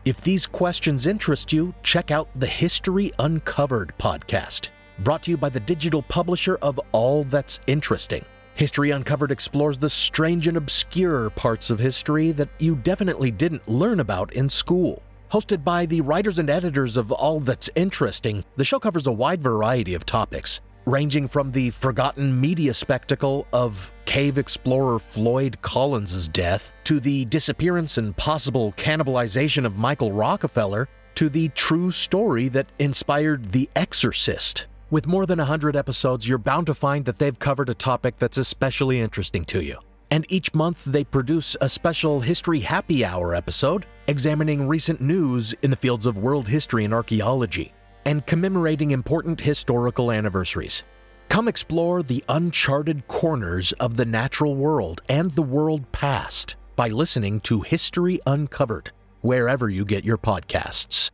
If 0.05 0.21
these 0.21 0.49
questions 0.49 1.07
interest 1.07 1.53
you, 1.53 1.73
check 1.85 2.11
out 2.11 2.29
the 2.35 2.49
History 2.49 3.13
Uncovered 3.21 3.95
podcast, 4.01 4.71
brought 4.99 5.23
to 5.23 5.31
you 5.31 5.37
by 5.37 5.49
the 5.49 5.61
digital 5.61 6.03
publisher 6.03 6.59
of 6.61 6.81
All 6.91 7.23
That's 7.23 7.61
Interesting. 7.69 8.25
History 8.57 8.91
Uncovered 8.91 9.31
explores 9.31 9.79
the 9.79 9.89
strange 9.89 10.49
and 10.49 10.57
obscure 10.57 11.31
parts 11.31 11.71
of 11.71 11.79
history 11.79 12.33
that 12.33 12.49
you 12.59 12.75
definitely 12.75 13.31
didn't 13.31 13.69
learn 13.69 14.01
about 14.01 14.33
in 14.33 14.49
school. 14.49 15.05
Hosted 15.31 15.63
by 15.63 15.87
the 15.87 16.01
writers 16.01 16.41
and 16.41 16.51
editors 16.51 16.97
of 16.97 17.13
All 17.13 17.39
That's 17.39 17.71
Interesting, 17.77 18.45
the 18.57 18.65
show 18.65 18.81
covers 18.81 19.07
a 19.07 19.13
wide 19.13 19.41
variety 19.41 19.95
of 19.95 20.05
topics, 20.05 20.61
ranging 20.87 21.29
from 21.29 21.53
the 21.53 21.71
forgotten 21.71 22.41
media 22.41 22.75
spectacle 22.75 23.47
of 23.53 23.93
cave 24.05 24.39
explorer 24.39 24.99
Floyd 24.99 25.59
Collins' 25.63 26.29
death, 26.29 26.73
to 26.85 27.01
the 27.01 27.25
disappearance 27.27 27.99
and 27.99 28.17
possible 28.17 28.73
cannibalization 28.77 29.65
of 29.65 29.77
Michael 29.77 30.13
Rockefeller, 30.13 30.89
to 31.15 31.29
the 31.29 31.49
true 31.51 31.91
story 31.91 32.49
that 32.49 32.67
inspired 32.79 33.53
The 33.53 33.69
Exorcist. 33.77 34.67
With 34.91 35.07
more 35.07 35.27
than 35.27 35.39
100 35.39 35.77
episodes, 35.77 36.29
you're 36.29 36.39
bound 36.39 36.67
to 36.67 36.75
find 36.75 37.05
that 37.05 37.19
they've 37.19 37.39
covered 37.39 37.69
a 37.69 37.75
topic 37.75 38.19
that's 38.19 38.39
especially 38.39 39.01
interesting 39.01 39.45
to 39.47 39.63
you. 39.63 39.79
And 40.11 40.27
each 40.29 40.53
month, 40.53 40.85
they 40.85 41.05
produce 41.05 41.57
a 41.61 41.69
special 41.69 42.21
History 42.21 42.61
Happy 42.61 43.05
Hour 43.05 43.35
episode 43.35 43.87
examining 44.09 44.69
recent 44.69 45.01
news 45.01 45.55
in 45.63 45.71
the 45.71 45.77
fields 45.77 46.05
of 46.05 46.19
world 46.19 46.49
history 46.49 46.85
and 46.85 46.93
archaeology 46.93 47.73
and 48.05 48.27
commemorating 48.27 48.91
important 48.91 49.41
historical 49.41 50.11
anniversaries. 50.11 50.83
Come 51.29 51.49
explore 51.49 52.03
the 52.03 52.23
uncharted 52.29 53.07
corners 53.07 53.73
of 53.73 53.97
the 53.97 54.05
natural 54.05 54.55
world 54.55 55.01
and 55.09 55.33
the 55.33 55.43
world 55.43 55.91
past 55.93 56.57
by 56.77 56.89
listening 56.89 57.41
to 57.41 57.63
History 57.63 58.21
Uncovered, 58.27 58.91
wherever 59.21 59.69
you 59.69 59.85
get 59.85 60.05
your 60.05 60.19
podcasts. 60.19 61.11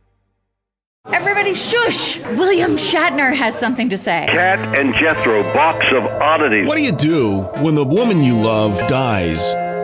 Everybody 1.07 1.53
shush! 1.53 2.19
William 2.19 2.75
Shatner 2.75 3.33
has 3.33 3.57
something 3.57 3.89
to 3.89 3.97
say. 3.97 4.27
Kat 4.29 4.77
and 4.77 4.93
Jethro, 4.95 5.41
box 5.53 5.85
of 5.91 6.03
oddities. 6.03 6.67
What 6.67 6.77
do 6.77 6.83
you 6.83 6.91
do 6.91 7.43
when 7.63 7.75
the 7.75 7.85
woman 7.85 8.21
you 8.21 8.35
love 8.35 8.77
dies? 8.87 9.55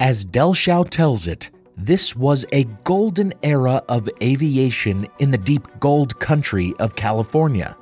As 0.00 0.26
Dellschau 0.26 0.88
tells 0.90 1.26
it, 1.26 1.50
this 1.76 2.14
was 2.14 2.44
a 2.52 2.64
golden 2.84 3.32
era 3.42 3.82
of 3.88 4.10
aviation 4.22 5.06
in 5.20 5.30
the 5.30 5.38
deep 5.38 5.66
gold 5.80 6.18
country 6.18 6.74
of 6.78 6.94
California. 6.94 7.74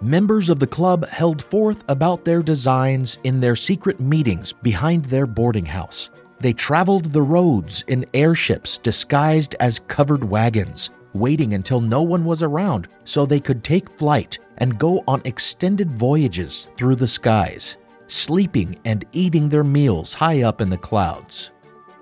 Members 0.00 0.48
of 0.48 0.60
the 0.60 0.66
club 0.66 1.06
held 1.08 1.42
forth 1.42 1.84
about 1.88 2.24
their 2.24 2.42
designs 2.42 3.18
in 3.24 3.40
their 3.40 3.56
secret 3.56 4.00
meetings 4.00 4.52
behind 4.52 5.04
their 5.06 5.26
boarding 5.26 5.66
house. 5.66 6.10
They 6.40 6.54
traveled 6.54 7.12
the 7.12 7.22
roads 7.22 7.84
in 7.88 8.06
airships 8.14 8.78
disguised 8.78 9.54
as 9.60 9.80
covered 9.88 10.24
wagons, 10.24 10.90
waiting 11.12 11.52
until 11.52 11.80
no 11.80 12.00
one 12.00 12.24
was 12.24 12.42
around 12.42 12.88
so 13.04 13.26
they 13.26 13.40
could 13.40 13.62
take 13.62 13.98
flight 13.98 14.38
and 14.56 14.78
go 14.78 15.04
on 15.06 15.20
extended 15.26 15.90
voyages 15.98 16.66
through 16.78 16.96
the 16.96 17.08
skies, 17.08 17.76
sleeping 18.06 18.78
and 18.84 19.04
eating 19.12 19.48
their 19.48 19.64
meals 19.64 20.14
high 20.14 20.42
up 20.42 20.60
in 20.60 20.70
the 20.70 20.78
clouds. 20.78 21.50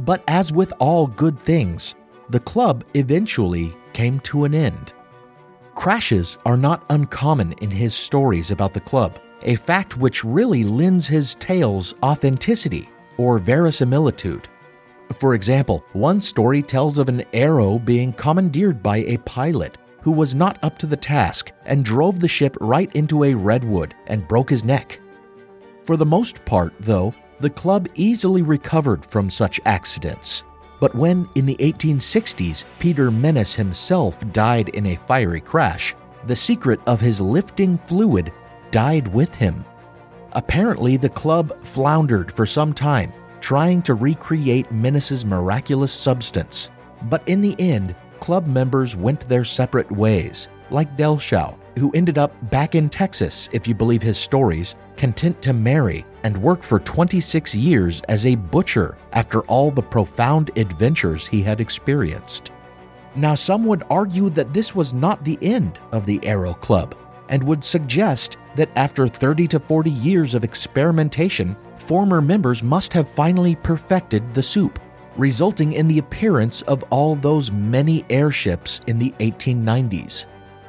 But 0.01 0.23
as 0.29 0.53
with 0.53 0.73
all 0.79 1.07
good 1.07 1.39
things, 1.39 1.95
the 2.31 2.41
club 2.41 2.85
eventually 2.95 3.77
came 3.93 4.21
to 4.21 4.45
an 4.45 4.55
end. 4.55 4.93
Crashes 5.75 6.39
are 6.45 6.57
not 6.57 6.85
uncommon 6.91 7.53
in 7.61 7.71
his 7.71 7.95
stories 7.95 8.51
about 8.51 8.75
the 8.75 8.81
club, 8.81 9.19
a 9.43 9.57
fact 9.57 9.97
which 9.97 10.25
really 10.25 10.65
lends 10.65 11.07
his 11.07 11.35
tales 11.37 11.95
authenticity 12.03 12.89
or 13.19 13.39
verisimilitude. 13.39 14.49
For 15.19 15.35
example, 15.35 15.85
one 15.93 16.21
story 16.21 16.63
tells 16.63 16.99
of 16.99 17.09
an 17.09 17.25
Aero 17.33 17.79
being 17.79 18.13
commandeered 18.13 18.83
by 18.83 18.99
a 18.99 19.19
pilot 19.19 19.79
who 20.03 20.13
was 20.13 20.35
not 20.35 20.59
up 20.63 20.79
to 20.79 20.87
the 20.87 20.97
task 20.97 21.53
and 21.65 21.85
drove 21.85 22.21
the 22.21 22.29
ship 22.29 22.57
right 22.61 22.95
into 22.95 23.25
a 23.25 23.35
redwood 23.35 23.95
and 24.07 24.27
broke 24.29 24.51
his 24.51 24.65
neck. 24.65 25.01
For 25.85 25.97
the 25.97 26.07
most 26.07 26.45
part, 26.45 26.75
though, 26.81 27.15
the 27.41 27.51
club 27.51 27.89
easily 27.95 28.43
recovered 28.43 29.05
from 29.05 29.31
such 29.31 29.61
accidents. 29.65 30.45
But 30.81 30.95
when, 30.95 31.29
in 31.35 31.47
the 31.47 31.57
1860s, 31.57 32.65
Peter 32.79 33.11
Mennis 33.11 33.55
himself 33.55 34.21
died 34.33 34.69
in 34.71 34.87
a 34.87 34.97
fiery 34.97 35.41
crash, 35.41 35.95
the 36.27 36.37
secret 36.37 36.81
of 36.87 37.01
his 37.01 37.21
lifting 37.21 37.79
fluid 37.79 38.33
died 38.71 39.09
with 39.09 39.35
him. 39.35 39.65
Apparently, 40.33 40.97
the 40.97 41.09
club 41.09 41.63
floundered 41.65 42.31
for 42.31 42.45
some 42.45 42.75
time, 42.75 43.13
trying 43.41 43.81
to 43.83 43.95
recreate 43.95 44.71
Mennis's 44.71 45.25
miraculous 45.25 45.93
substance. 45.93 46.71
But 47.05 47.23
in 47.27 47.41
the 47.41 47.59
end, 47.59 47.95
club 48.21 48.47
members 48.47 48.97
went 48.97 49.27
their 49.29 49.45
separate 49.45 49.91
ways, 49.91 50.49
like 50.71 50.97
Dellschau, 50.97 51.57
who 51.79 51.93
ended 51.93 52.19
up 52.19 52.33
back 52.51 52.75
in 52.75 52.89
Texas, 52.89 53.49
if 53.53 53.69
you 53.69 53.75
believe 53.75 54.03
his 54.03 54.19
stories, 54.19 54.75
content 54.97 55.41
to 55.43 55.53
marry 55.53 56.05
and 56.25 56.37
work 56.37 56.63
for 56.63 56.79
26 56.79 57.55
years 57.55 58.01
as 58.09 58.27
a 58.27 58.35
butcher 58.35 58.97
after 59.13 59.43
all 59.43 59.71
the 59.71 59.83
profound 59.83 60.51
adventures 60.57 61.27
he 61.27 61.43
had 61.43 61.61
experienced. 61.61 62.53
Now, 63.15 63.35
some 63.35 63.65
would 63.65 63.85
argue 63.89 64.31
that 64.31 64.53
this 64.53 64.75
was 64.75 64.93
not 64.93 65.25
the 65.25 65.39
end 65.41 65.79
of 65.93 66.07
the 66.07 66.21
Aero 66.23 66.55
Club 66.55 66.97
and 67.29 67.43
would 67.43 67.65
suggest 67.65 68.37
that 68.55 68.71
after 68.77 69.09
30 69.09 69.49
to 69.49 69.61
40 69.61 69.91
years 69.91 70.35
of 70.35 70.45
experimentation, 70.45 71.57
former 71.77 72.21
members 72.21 72.63
must 72.63 72.93
have 72.93 73.09
finally 73.09 73.57
perfected 73.57 74.35
the 74.35 74.43
soup, 74.43 74.79
resulting 75.17 75.73
in 75.73 75.89
the 75.89 75.99
appearance 75.99 76.63
of 76.63 76.85
all 76.91 77.17
those 77.17 77.51
many 77.51 78.05
airships 78.11 78.81
in 78.87 78.99
the 78.99 79.13
1890s 79.21 80.27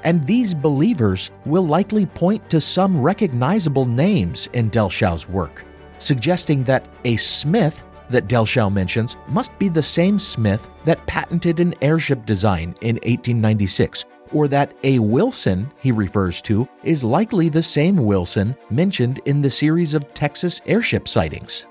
and 0.08 0.26
these 0.26 0.54
believers 0.54 1.32
will 1.46 1.67
likely 1.67 2.06
point 2.06 2.50
to 2.50 2.62
some 2.62 2.98
recognizable 3.02 3.84
names 3.84 4.48
in 4.54 4.70
Dellschau's 4.70 5.28
work, 5.28 5.65
suggesting 5.98 6.63
that 6.63 6.88
a 7.04 7.17
Smith 7.17 7.84
that 8.10 8.30
Dellschau 8.30 8.72
mentions 8.72 9.17
must 9.28 9.52
be 9.60 9.67
the 9.67 9.84
same 9.84 10.17
Smith 10.17 10.70
that 10.86 11.06
patented 11.08 11.60
an 11.60 11.76
airship 11.82 12.26
design 12.26 12.74
in 12.80 12.96
1896, 12.96 14.06
or 14.32 14.48
that 14.48 14.74
a 14.86 14.98
Wilson 14.98 15.70
he 15.82 15.91
refers 15.91 16.41
to 16.43 16.65
is 16.86 17.04
likely 17.04 17.50
the 17.50 17.62
same 17.62 17.98
Wilson 17.98 18.56
mentioned 18.70 19.20
in 19.26 19.41
the 19.41 19.50
series 19.50 19.93
of 19.93 20.13
Texas 20.13 20.62
airship 20.67 21.10
sightings. 21.10 21.67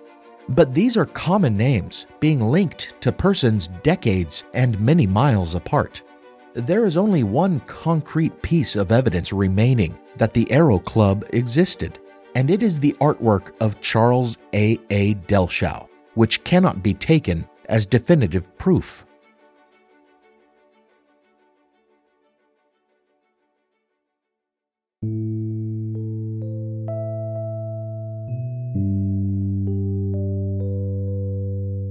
But 0.50 0.74
these 0.74 0.98
are 0.98 1.06
common 1.06 1.56
names, 1.56 2.06
being 2.20 2.42
linked 2.42 3.00
to 3.00 3.12
persons 3.12 3.68
decades 3.82 4.44
and 4.52 4.78
many 4.78 5.06
miles 5.06 5.54
apart 5.54 6.02
there 6.56 6.86
is 6.86 6.96
only 6.96 7.22
one 7.22 7.60
concrete 7.60 8.40
piece 8.40 8.76
of 8.76 8.90
evidence 8.90 9.30
remaining 9.30 9.98
that 10.16 10.32
the 10.32 10.50
Aero 10.50 10.78
Club 10.78 11.22
existed, 11.30 11.98
and 12.34 12.50
it 12.50 12.62
is 12.62 12.80
the 12.80 12.96
artwork 12.98 13.52
of 13.60 13.78
Charles 13.82 14.38
A. 14.54 14.78
A. 14.88 15.14
Dellschau, 15.14 15.86
which 16.14 16.42
cannot 16.44 16.82
be 16.82 16.94
taken 16.94 17.46
as 17.66 17.84
definitive 17.84 18.56
proof. 18.56 19.04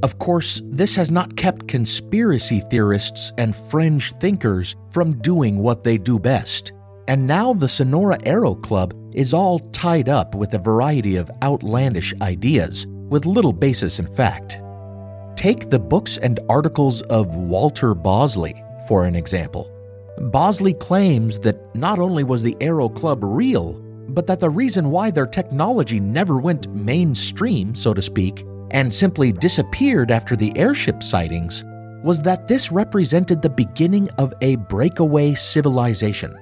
Of 0.06 0.20
course, 0.20 0.62
this 0.66 0.96
has 0.98 1.10
not 1.10 1.36
kept 1.36 1.68
conspiracy 1.68 2.60
theorists 2.70 3.32
and 3.40 3.56
fringe 3.56 4.14
thinkers 4.18 4.76
from 4.92 5.20
doing 5.22 5.58
what 5.58 5.84
they 5.84 5.98
do 5.98 6.20
best. 6.20 6.74
And 7.08 7.26
now 7.26 7.54
the 7.54 7.68
Sonora 7.68 8.20
Aero 8.24 8.54
Club 8.54 8.94
is 9.16 9.34
all 9.34 9.58
tied 9.72 10.08
up 10.08 10.36
with 10.36 10.54
a 10.54 10.60
variety 10.60 11.16
of 11.16 11.32
outlandish 11.42 12.14
ideas 12.22 12.86
with 13.10 13.26
little 13.26 13.52
basis 13.52 13.98
in 13.98 14.06
fact. 14.06 14.62
Take 15.36 15.72
the 15.72 15.80
books 15.80 16.20
and 16.20 16.40
articles 16.50 17.02
of 17.10 17.36
Walter 17.36 17.96
Bosley, 17.96 18.54
for 18.88 19.06
an 19.06 19.16
example. 19.16 19.72
Bosley 20.30 20.76
claims 20.76 21.40
that 21.40 21.58
not 21.74 21.98
only 21.98 22.24
was 22.24 22.44
the 22.44 22.56
Aero 22.62 22.90
Club 22.90 23.24
real, 23.24 23.74
but 24.10 24.28
that 24.28 24.40
the 24.40 24.52
reason 24.52 24.92
why 24.92 25.10
their 25.10 25.26
technology 25.26 26.00
never 26.00 26.38
went 26.38 26.72
mainstream, 26.76 27.74
so 27.74 27.92
to 27.92 28.04
speak, 28.04 28.46
and 28.72 28.94
simply 28.94 29.32
disappeared 29.32 30.12
after 30.12 30.36
the 30.36 30.56
airship 30.58 31.04
sightings 31.04 31.64
was 32.04 32.22
that 32.22 32.48
this 32.48 32.72
represented 32.72 33.42
the 33.42 33.50
beginning 33.50 34.10
of 34.20 34.34
a 34.42 34.56
breakaway 34.56 35.34
civilization. 35.34 36.38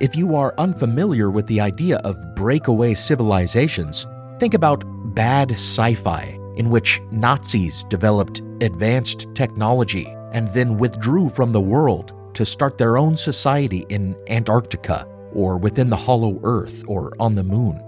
If 0.00 0.16
you 0.16 0.34
are 0.34 0.54
unfamiliar 0.58 1.30
with 1.30 1.46
the 1.46 1.60
idea 1.60 1.98
of 1.98 2.34
breakaway 2.34 2.94
civilizations, 2.94 4.06
think 4.40 4.54
about 4.54 4.84
bad 5.14 5.52
sci 5.52 5.94
fi, 5.94 6.38
in 6.56 6.70
which 6.70 7.00
Nazis 7.10 7.84
developed 7.84 8.40
advanced 8.60 9.28
technology 9.34 10.06
and 10.32 10.52
then 10.54 10.78
withdrew 10.78 11.28
from 11.28 11.52
the 11.52 11.60
world 11.60 12.12
to 12.34 12.44
start 12.44 12.78
their 12.78 12.96
own 12.96 13.16
society 13.16 13.84
in 13.88 14.16
Antarctica 14.28 15.06
or 15.32 15.58
within 15.58 15.90
the 15.90 15.96
hollow 15.96 16.40
earth 16.42 16.82
or 16.88 17.12
on 17.20 17.34
the 17.34 17.44
moon. 17.44 17.80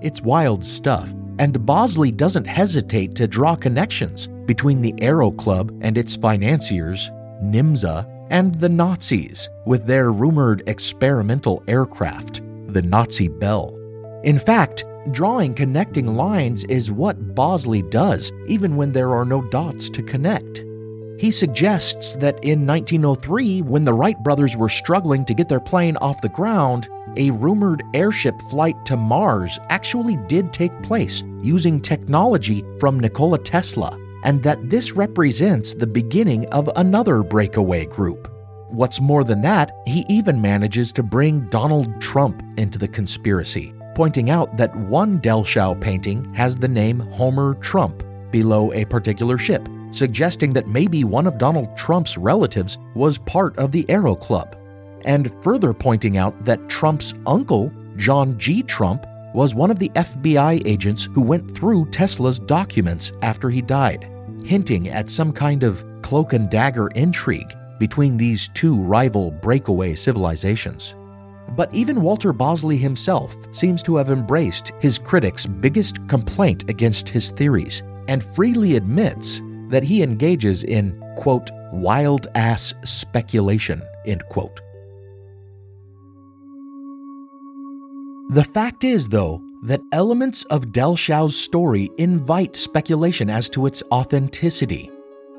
It's 0.00 0.22
wild 0.22 0.64
stuff, 0.64 1.12
and 1.40 1.64
Bosley 1.64 2.12
doesn't 2.12 2.44
hesitate 2.44 3.14
to 3.14 3.26
draw 3.26 3.56
connections 3.56 4.28
between 4.44 4.82
the 4.82 4.94
Aero 4.98 5.30
Club 5.30 5.74
and 5.80 5.96
its 5.96 6.14
financiers, 6.14 7.10
NYMZA, 7.42 8.28
and 8.28 8.54
the 8.60 8.68
Nazis 8.68 9.48
with 9.64 9.86
their 9.86 10.12
rumored 10.12 10.62
experimental 10.68 11.64
aircraft, 11.66 12.42
the 12.74 12.82
Nazi 12.82 13.28
Bell. 13.28 13.74
In 14.22 14.38
fact, 14.38 14.84
drawing 15.12 15.54
connecting 15.54 16.14
lines 16.14 16.64
is 16.64 16.92
what 16.92 17.34
Bosley 17.34 17.82
does, 17.88 18.30
even 18.46 18.76
when 18.76 18.92
there 18.92 19.14
are 19.14 19.24
no 19.24 19.40
dots 19.48 19.88
to 19.90 20.02
connect. 20.02 20.62
He 21.18 21.30
suggests 21.30 22.16
that 22.16 22.42
in 22.44 22.66
1903, 22.66 23.62
when 23.62 23.84
the 23.86 23.94
Wright 23.94 24.22
brothers 24.22 24.58
were 24.58 24.68
struggling 24.68 25.24
to 25.24 25.34
get 25.34 25.48
their 25.48 25.58
plane 25.58 25.96
off 25.98 26.20
the 26.20 26.28
ground, 26.28 26.86
a 27.16 27.30
rumored 27.30 27.82
airship 27.94 28.40
flight 28.42 28.76
to 28.86 28.96
Mars 28.96 29.58
actually 29.68 30.16
did 30.28 30.52
take 30.52 30.82
place 30.82 31.22
using 31.42 31.80
technology 31.80 32.64
from 32.78 33.00
Nikola 33.00 33.38
Tesla, 33.38 33.98
and 34.24 34.42
that 34.42 34.68
this 34.68 34.92
represents 34.92 35.74
the 35.74 35.86
beginning 35.86 36.46
of 36.48 36.70
another 36.76 37.22
breakaway 37.22 37.86
group, 37.86 38.30
What's 38.70 39.00
more 39.00 39.24
than 39.24 39.42
that, 39.42 39.82
he 39.84 40.06
even 40.08 40.40
manages 40.40 40.92
to 40.92 41.02
bring 41.02 41.48
Donald 41.48 42.00
Trump 42.00 42.40
into 42.56 42.78
the 42.78 42.86
conspiracy, 42.86 43.74
pointing 43.96 44.30
out 44.30 44.56
that 44.58 44.74
one 44.76 45.18
Dellschau 45.18 45.80
painting 45.80 46.32
has 46.34 46.56
the 46.56 46.68
name 46.68 47.00
Homer 47.00 47.54
Trump 47.54 48.04
below 48.30 48.72
a 48.72 48.84
particular 48.84 49.38
ship, 49.38 49.68
suggesting 49.90 50.52
that 50.52 50.68
maybe 50.68 51.02
one 51.02 51.26
of 51.26 51.36
Donald 51.36 51.76
Trump's 51.76 52.16
relatives 52.16 52.78
was 52.94 53.18
part 53.18 53.58
of 53.58 53.72
the 53.72 53.84
Aero 53.90 54.14
Club, 54.14 54.56
and 55.04 55.34
further 55.42 55.72
pointing 55.72 56.16
out 56.16 56.44
that 56.44 56.68
Trump's 56.68 57.14
uncle, 57.26 57.72
John 57.96 58.38
G. 58.38 58.62
Trump, 58.62 59.06
was 59.34 59.54
one 59.54 59.70
of 59.70 59.78
the 59.78 59.90
FBI 59.90 60.62
agents 60.66 61.08
who 61.14 61.22
went 61.22 61.56
through 61.56 61.90
Tesla's 61.90 62.38
documents 62.38 63.12
after 63.22 63.48
he 63.48 63.62
died, 63.62 64.10
hinting 64.44 64.88
at 64.88 65.10
some 65.10 65.32
kind 65.32 65.62
of 65.62 65.84
cloak 66.02 66.32
and 66.32 66.50
dagger 66.50 66.88
intrigue 66.88 67.54
between 67.78 68.16
these 68.16 68.48
two 68.54 68.76
rival 68.76 69.30
breakaway 69.30 69.94
civilizations. 69.94 70.96
But 71.56 71.72
even 71.74 72.02
Walter 72.02 72.32
Bosley 72.32 72.76
himself 72.76 73.36
seems 73.52 73.82
to 73.84 73.96
have 73.96 74.10
embraced 74.10 74.72
his 74.80 74.98
critics' 74.98 75.46
biggest 75.46 76.06
complaint 76.08 76.68
against 76.68 77.08
his 77.08 77.30
theories 77.30 77.82
and 78.08 78.22
freely 78.22 78.76
admits 78.76 79.40
that 79.68 79.82
he 79.82 80.02
engages 80.02 80.62
in, 80.64 81.00
quote, 81.16 81.50
wild 81.72 82.26
ass 82.34 82.74
speculation, 82.84 83.82
end 84.04 84.24
quote. 84.28 84.60
The 88.30 88.44
fact 88.44 88.84
is, 88.84 89.08
though, 89.08 89.42
that 89.64 89.82
elements 89.90 90.44
of 90.44 90.70
Dellschau's 90.70 91.36
story 91.36 91.90
invite 91.98 92.54
speculation 92.54 93.28
as 93.28 93.50
to 93.50 93.66
its 93.66 93.82
authenticity. 93.90 94.88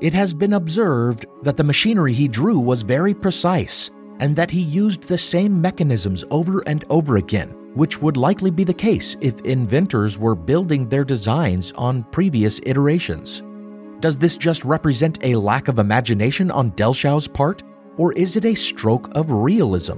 It 0.02 0.12
has 0.12 0.34
been 0.34 0.52
observed 0.52 1.24
that 1.40 1.56
the 1.56 1.64
machinery 1.64 2.12
he 2.12 2.28
drew 2.28 2.58
was 2.58 2.82
very 2.82 3.14
precise 3.14 3.90
and 4.20 4.36
that 4.36 4.50
he 4.50 4.60
used 4.60 5.04
the 5.04 5.16
same 5.16 5.58
mechanisms 5.58 6.22
over 6.30 6.60
and 6.66 6.84
over 6.90 7.16
again, 7.16 7.56
which 7.72 8.02
would 8.02 8.18
likely 8.18 8.50
be 8.50 8.62
the 8.62 8.74
case 8.74 9.16
if 9.22 9.40
inventors 9.40 10.18
were 10.18 10.34
building 10.34 10.86
their 10.86 11.02
designs 11.02 11.72
on 11.76 12.04
previous 12.10 12.60
iterations. 12.66 13.42
Does 14.00 14.18
this 14.18 14.36
just 14.36 14.66
represent 14.66 15.18
a 15.24 15.36
lack 15.36 15.68
of 15.68 15.78
imagination 15.78 16.50
on 16.50 16.72
Dellschau's 16.72 17.26
part, 17.26 17.62
or 17.96 18.12
is 18.12 18.36
it 18.36 18.44
a 18.44 18.54
stroke 18.54 19.08
of 19.16 19.30
realism? 19.30 19.96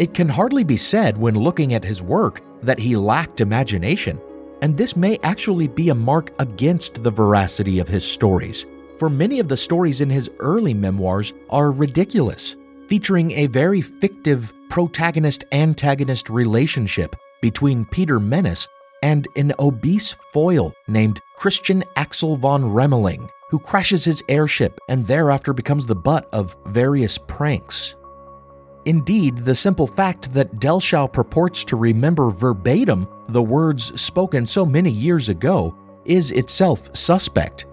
It 0.00 0.14
can 0.14 0.28
hardly 0.28 0.64
be 0.64 0.76
said 0.76 1.16
when 1.16 1.36
looking 1.36 1.74
at 1.74 1.84
his 1.84 2.02
work 2.02 2.40
that 2.64 2.80
he 2.80 2.96
lacked 2.96 3.40
imagination, 3.40 4.20
and 4.62 4.76
this 4.76 4.96
may 4.96 5.16
actually 5.22 5.68
be 5.68 5.90
a 5.90 5.94
mark 5.94 6.32
against 6.40 7.04
the 7.04 7.12
veracity 7.12 7.78
of 7.78 7.86
his 7.86 8.04
stories 8.04 8.66
for 9.00 9.08
many 9.08 9.40
of 9.40 9.48
the 9.48 9.56
stories 9.56 10.02
in 10.02 10.10
his 10.10 10.30
early 10.40 10.74
memoirs 10.74 11.32
are 11.48 11.72
ridiculous, 11.72 12.54
featuring 12.86 13.30
a 13.30 13.46
very 13.46 13.80
fictive 13.80 14.52
protagonist 14.68 15.42
antagonist 15.52 16.28
relationship 16.28 17.16
between 17.40 17.86
Peter 17.86 18.20
Mennis 18.20 18.68
and 19.02 19.26
an 19.36 19.54
obese 19.58 20.12
foil 20.12 20.74
named 20.86 21.18
Christian 21.36 21.82
Axel 21.96 22.36
von 22.36 22.62
Remmeling, 22.62 23.26
who 23.48 23.58
crashes 23.58 24.04
his 24.04 24.22
airship 24.28 24.78
and 24.90 25.06
thereafter 25.06 25.54
becomes 25.54 25.86
the 25.86 25.96
butt 25.96 26.28
of 26.34 26.54
various 26.66 27.16
pranks. 27.16 27.96
Indeed, 28.90 29.36
the 29.38 29.54
simple 29.54 29.86
fact 29.86 30.32
that 30.32 30.58
Dellschau 30.58 31.06
purports 31.06 31.62
to 31.66 31.76
remember 31.76 32.28
verbatim 32.28 33.06
the 33.28 33.40
words 33.40 34.00
spoken 34.00 34.44
so 34.44 34.66
many 34.66 34.90
years 34.90 35.28
ago 35.28 35.76
is 36.04 36.32
itself 36.32 36.90
suspect 36.96 37.66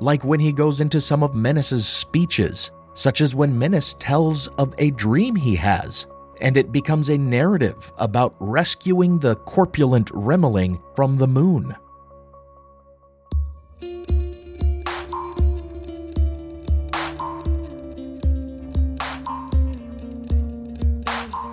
like 0.00 0.24
when 0.24 0.40
he 0.40 0.50
goes 0.50 0.80
into 0.80 1.00
some 1.00 1.22
of 1.22 1.32
Mennis's 1.32 1.86
speeches, 1.86 2.72
such 2.94 3.20
as 3.20 3.36
when 3.36 3.56
Mennis 3.56 3.94
tells 4.00 4.48
of 4.58 4.74
a 4.78 4.90
dream 4.90 5.36
he 5.36 5.54
has, 5.54 6.08
and 6.40 6.56
it 6.56 6.72
becomes 6.72 7.08
a 7.08 7.16
narrative 7.16 7.92
about 7.96 8.34
rescuing 8.40 9.20
the 9.20 9.36
corpulent 9.36 10.08
Remmeling 10.08 10.82
from 10.96 11.16
the 11.18 11.28
moon. 11.28 11.76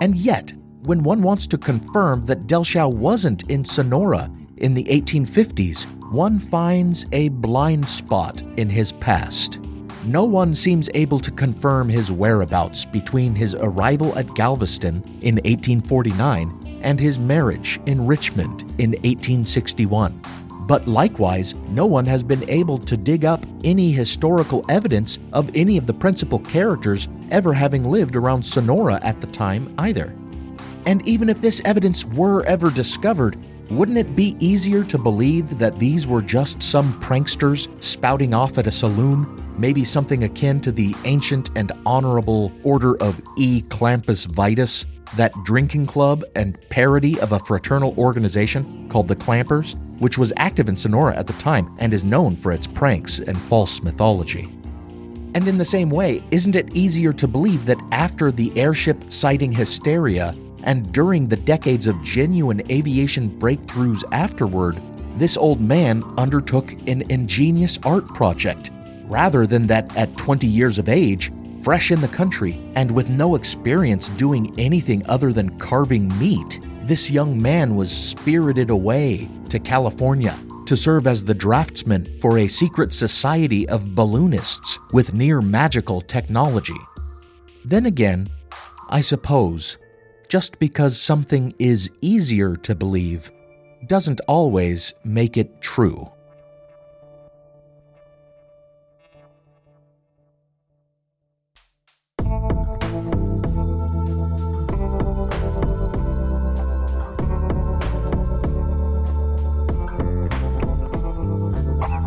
And 0.06 0.16
yet, 0.16 0.52
when 0.84 1.02
one 1.02 1.20
wants 1.20 1.48
to 1.48 1.58
confirm 1.58 2.26
that 2.26 2.46
Dellschau 2.46 2.88
wasn't 2.94 3.42
in 3.50 3.64
Sonora 3.64 4.30
in 4.58 4.72
the 4.72 4.84
1850s, 4.84 5.84
one 6.12 6.38
finds 6.38 7.06
a 7.10 7.30
blind 7.30 7.88
spot 7.88 8.40
in 8.56 8.70
his 8.70 8.92
past. 8.92 9.58
No 10.04 10.22
one 10.22 10.54
seems 10.54 10.88
able 10.94 11.18
to 11.18 11.32
confirm 11.32 11.88
his 11.88 12.12
whereabouts 12.12 12.84
between 12.84 13.34
his 13.34 13.56
arrival 13.56 14.16
at 14.16 14.32
Galveston 14.36 15.02
in 15.22 15.40
1849 15.42 16.78
and 16.82 17.00
his 17.00 17.18
marriage 17.18 17.80
in 17.86 18.06
Richmond 18.06 18.60
in 18.78 18.90
1861. 18.90 20.45
But 20.66 20.88
likewise, 20.88 21.54
no 21.68 21.86
one 21.86 22.06
has 22.06 22.22
been 22.22 22.48
able 22.48 22.78
to 22.78 22.96
dig 22.96 23.24
up 23.24 23.46
any 23.62 23.92
historical 23.92 24.64
evidence 24.68 25.18
of 25.32 25.50
any 25.54 25.76
of 25.76 25.86
the 25.86 25.94
principal 25.94 26.40
characters 26.40 27.08
ever 27.30 27.52
having 27.52 27.84
lived 27.84 28.16
around 28.16 28.42
Sonora 28.42 28.98
at 29.02 29.20
the 29.20 29.28
time 29.28 29.72
either. 29.78 30.12
And 30.84 31.06
even 31.06 31.28
if 31.28 31.40
this 31.40 31.60
evidence 31.64 32.04
were 32.04 32.44
ever 32.44 32.70
discovered, 32.70 33.36
wouldn't 33.70 33.98
it 33.98 34.14
be 34.14 34.36
easier 34.38 34.84
to 34.84 34.98
believe 34.98 35.58
that 35.58 35.78
these 35.78 36.06
were 36.06 36.22
just 36.22 36.62
some 36.62 36.92
pranksters 37.00 37.68
spouting 37.82 38.34
off 38.34 38.58
at 38.58 38.68
a 38.68 38.70
saloon, 38.70 39.26
maybe 39.58 39.84
something 39.84 40.24
akin 40.24 40.60
to 40.60 40.72
the 40.72 40.94
ancient 41.04 41.50
and 41.56 41.72
honorable 41.84 42.52
Order 42.62 42.96
of 43.02 43.20
E. 43.36 43.62
Clampus 43.62 44.26
Vitus, 44.26 44.86
that 45.16 45.32
drinking 45.44 45.86
club 45.86 46.24
and 46.34 46.58
parody 46.68 47.18
of 47.20 47.32
a 47.32 47.38
fraternal 47.38 47.94
organization 47.98 48.88
called 48.88 49.08
the 49.08 49.16
Clampers, 49.16 49.76
which 49.98 50.18
was 50.18 50.32
active 50.36 50.68
in 50.68 50.76
Sonora 50.76 51.16
at 51.16 51.26
the 51.26 51.32
time 51.34 51.74
and 51.78 51.94
is 51.94 52.04
known 52.04 52.36
for 52.36 52.52
its 52.52 52.66
pranks 52.66 53.18
and 53.18 53.38
false 53.38 53.82
mythology? 53.82 54.48
And 55.34 55.46
in 55.46 55.58
the 55.58 55.64
same 55.64 55.90
way, 55.90 56.24
isn't 56.30 56.56
it 56.56 56.74
easier 56.74 57.12
to 57.12 57.28
believe 57.28 57.66
that 57.66 57.80
after 57.92 58.32
the 58.32 58.56
airship 58.58 59.12
sighting 59.12 59.52
hysteria, 59.52 60.34
and 60.62 60.92
during 60.92 61.28
the 61.28 61.36
decades 61.36 61.86
of 61.86 62.02
genuine 62.02 62.60
aviation 62.70 63.30
breakthroughs 63.38 64.02
afterward, 64.12 64.80
this 65.16 65.36
old 65.36 65.60
man 65.60 66.02
undertook 66.18 66.72
an 66.88 67.02
ingenious 67.10 67.78
art 67.84 68.06
project, 68.08 68.70
rather 69.04 69.46
than 69.46 69.66
that 69.68 69.96
at 69.96 70.16
20 70.16 70.46
years 70.46 70.78
of 70.78 70.88
age, 70.88 71.32
fresh 71.66 71.90
in 71.90 72.00
the 72.00 72.06
country, 72.06 72.60
and 72.76 72.88
with 72.88 73.10
no 73.10 73.34
experience 73.34 74.08
doing 74.10 74.54
anything 74.56 75.04
other 75.08 75.32
than 75.32 75.58
carving 75.58 76.06
meat, 76.16 76.60
this 76.84 77.10
young 77.10 77.42
man 77.42 77.74
was 77.74 77.90
spirited 77.90 78.70
away 78.70 79.28
to 79.48 79.58
California 79.58 80.32
to 80.64 80.76
serve 80.76 81.08
as 81.08 81.24
the 81.24 81.34
draftsman 81.34 82.06
for 82.20 82.38
a 82.38 82.46
secret 82.46 82.92
society 82.92 83.68
of 83.68 83.96
balloonists 83.96 84.78
with 84.92 85.12
near 85.12 85.40
magical 85.42 86.00
technology. 86.00 86.78
Then 87.64 87.86
again, 87.86 88.30
I 88.88 89.00
suppose 89.00 89.76
just 90.28 90.60
because 90.60 90.96
something 90.96 91.52
is 91.58 91.90
easier 92.00 92.54
to 92.58 92.76
believe 92.76 93.28
doesn't 93.88 94.20
always 94.28 94.94
make 95.02 95.36
it 95.36 95.60
true. 95.60 96.12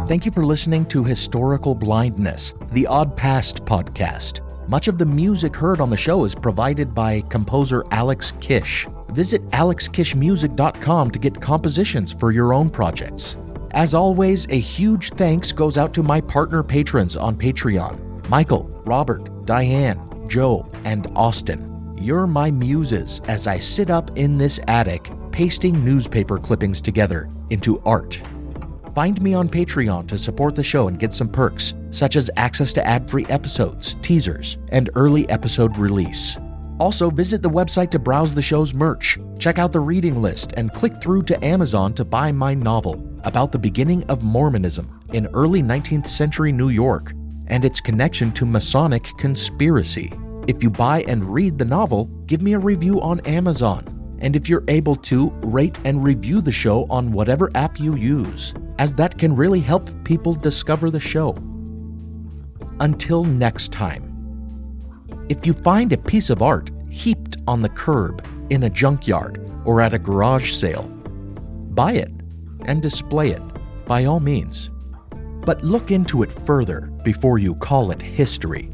Thank 0.10 0.26
you 0.26 0.32
for 0.32 0.44
listening 0.44 0.86
to 0.86 1.04
Historical 1.04 1.76
Blindness, 1.76 2.56
the 2.72 2.88
Odd 2.88 3.16
Past 3.16 3.64
podcast. 3.64 4.40
Much 4.68 4.88
of 4.88 4.98
the 4.98 5.06
music 5.06 5.56
heard 5.56 5.80
on 5.80 5.92
the 5.92 5.98
show 5.98 6.26
is 6.26 6.34
provided 6.34 6.96
by 6.96 7.22
composer 7.30 7.86
Alex 7.92 8.34
Kish. 8.42 8.88
Visit 9.10 9.48
alexkishmusic.com 9.50 11.12
to 11.12 11.20
get 11.20 11.40
compositions 11.40 12.12
for 12.12 12.32
your 12.32 12.56
own 12.56 12.72
projects. 12.72 13.38
As 13.76 13.94
always, 13.94 14.48
a 14.48 14.60
huge 14.60 15.12
thanks 15.12 15.52
goes 15.52 15.78
out 15.78 15.94
to 15.94 16.02
my 16.02 16.22
partner 16.22 16.64
patrons 16.64 17.16
on 17.16 17.38
Patreon 17.38 18.28
Michael, 18.30 18.64
Robert, 18.86 19.46
Diane, 19.46 20.28
Joe, 20.28 20.68
and 20.86 21.06
Austin. 21.16 21.96
You're 22.00 22.26
my 22.26 22.50
muses 22.50 23.22
as 23.28 23.46
I 23.46 23.60
sit 23.60 23.92
up 23.92 24.18
in 24.18 24.40
this 24.40 24.60
attic 24.68 25.12
pasting 25.32 25.86
newspaper 25.86 26.40
clippings 26.40 26.82
together 26.82 27.30
into 27.52 27.80
art. 27.86 28.20
Find 29.00 29.22
me 29.22 29.34
on 29.34 29.48
Patreon 29.48 30.08
to 30.08 30.18
support 30.18 30.56
the 30.56 30.62
show 30.62 30.90
and 30.90 31.00
get 31.00 31.14
some 31.14 31.30
perks, 31.30 31.74
such 31.90 32.18
as 32.18 32.30
access 32.36 32.74
to 32.74 32.86
ad 32.86 33.10
free 33.10 33.26
episodes, 33.28 33.96
teasers, 34.02 34.58
and 34.74 34.90
early 34.94 35.26
episode 35.30 35.78
release. 35.78 36.38
Also, 36.82 37.10
visit 37.10 37.42
the 37.42 37.50
website 37.50 37.92
to 37.92 37.98
browse 37.98 38.34
the 38.34 38.42
show's 38.42 38.74
merch, 38.74 39.18
check 39.38 39.58
out 39.58 39.72
the 39.72 39.80
reading 39.80 40.22
list, 40.22 40.52
and 40.58 40.74
click 40.74 41.02
through 41.02 41.24
to 41.24 41.46
Amazon 41.46 41.94
to 41.94 42.04
buy 42.04 42.30
my 42.34 42.54
novel 42.54 43.02
about 43.24 43.54
the 43.54 43.58
beginning 43.58 44.04
of 44.10 44.22
Mormonism 44.22 45.00
in 45.14 45.28
early 45.28 45.64
19th 45.64 46.08
century 46.08 46.52
New 46.52 46.68
York 46.68 47.14
and 47.48 47.64
its 47.64 47.80
connection 47.80 48.34
to 48.34 48.46
Masonic 48.46 49.06
conspiracy. 49.18 50.12
If 50.46 50.62
you 50.62 50.70
buy 50.70 51.04
and 51.04 51.24
read 51.24 51.58
the 51.58 51.64
novel, 51.64 52.08
give 52.26 52.42
me 52.42 52.52
a 52.52 52.60
review 52.60 53.00
on 53.00 53.22
Amazon. 53.22 54.18
And 54.20 54.36
if 54.36 54.50
you're 54.50 54.66
able 54.68 54.98
to, 54.98 55.30
rate 55.42 55.78
and 55.86 56.04
review 56.04 56.42
the 56.42 56.52
show 56.52 56.86
on 56.90 57.14
whatever 57.14 57.50
app 57.56 57.80
you 57.80 57.96
use, 57.96 58.54
as 58.80 58.94
that 58.94 59.18
can 59.18 59.36
really 59.36 59.60
help 59.60 59.92
people 60.06 60.34
discover 60.34 60.90
the 60.90 61.00
show. 61.00 61.36
Until 62.80 63.26
next 63.26 63.74
time. 63.74 64.06
If 65.28 65.46
you 65.46 65.54
find 65.54 65.92
a 65.92 65.98
piece 65.98 66.30
of 66.30 66.42
art 66.42 66.72
heaped 66.90 67.36
on 67.46 67.62
the 67.62 67.70
curb, 67.70 68.26
in 68.50 68.64
a 68.64 68.70
junkyard, 68.70 69.46
or 69.66 69.82
at 69.82 69.94
a 69.94 70.00
garage 70.00 70.54
sale, 70.54 70.84
buy 71.72 71.92
it 71.92 72.12
and 72.66 72.82
display 72.82 73.30
it 73.30 73.44
by 73.86 74.06
all 74.06 74.22
means. 74.22 74.72
But 75.46 75.64
look 75.64 75.92
into 75.92 76.24
it 76.24 76.32
further 76.32 76.90
before 77.04 77.38
you 77.38 77.56
call 77.56 77.92
it 77.92 78.02
history. 78.02 78.74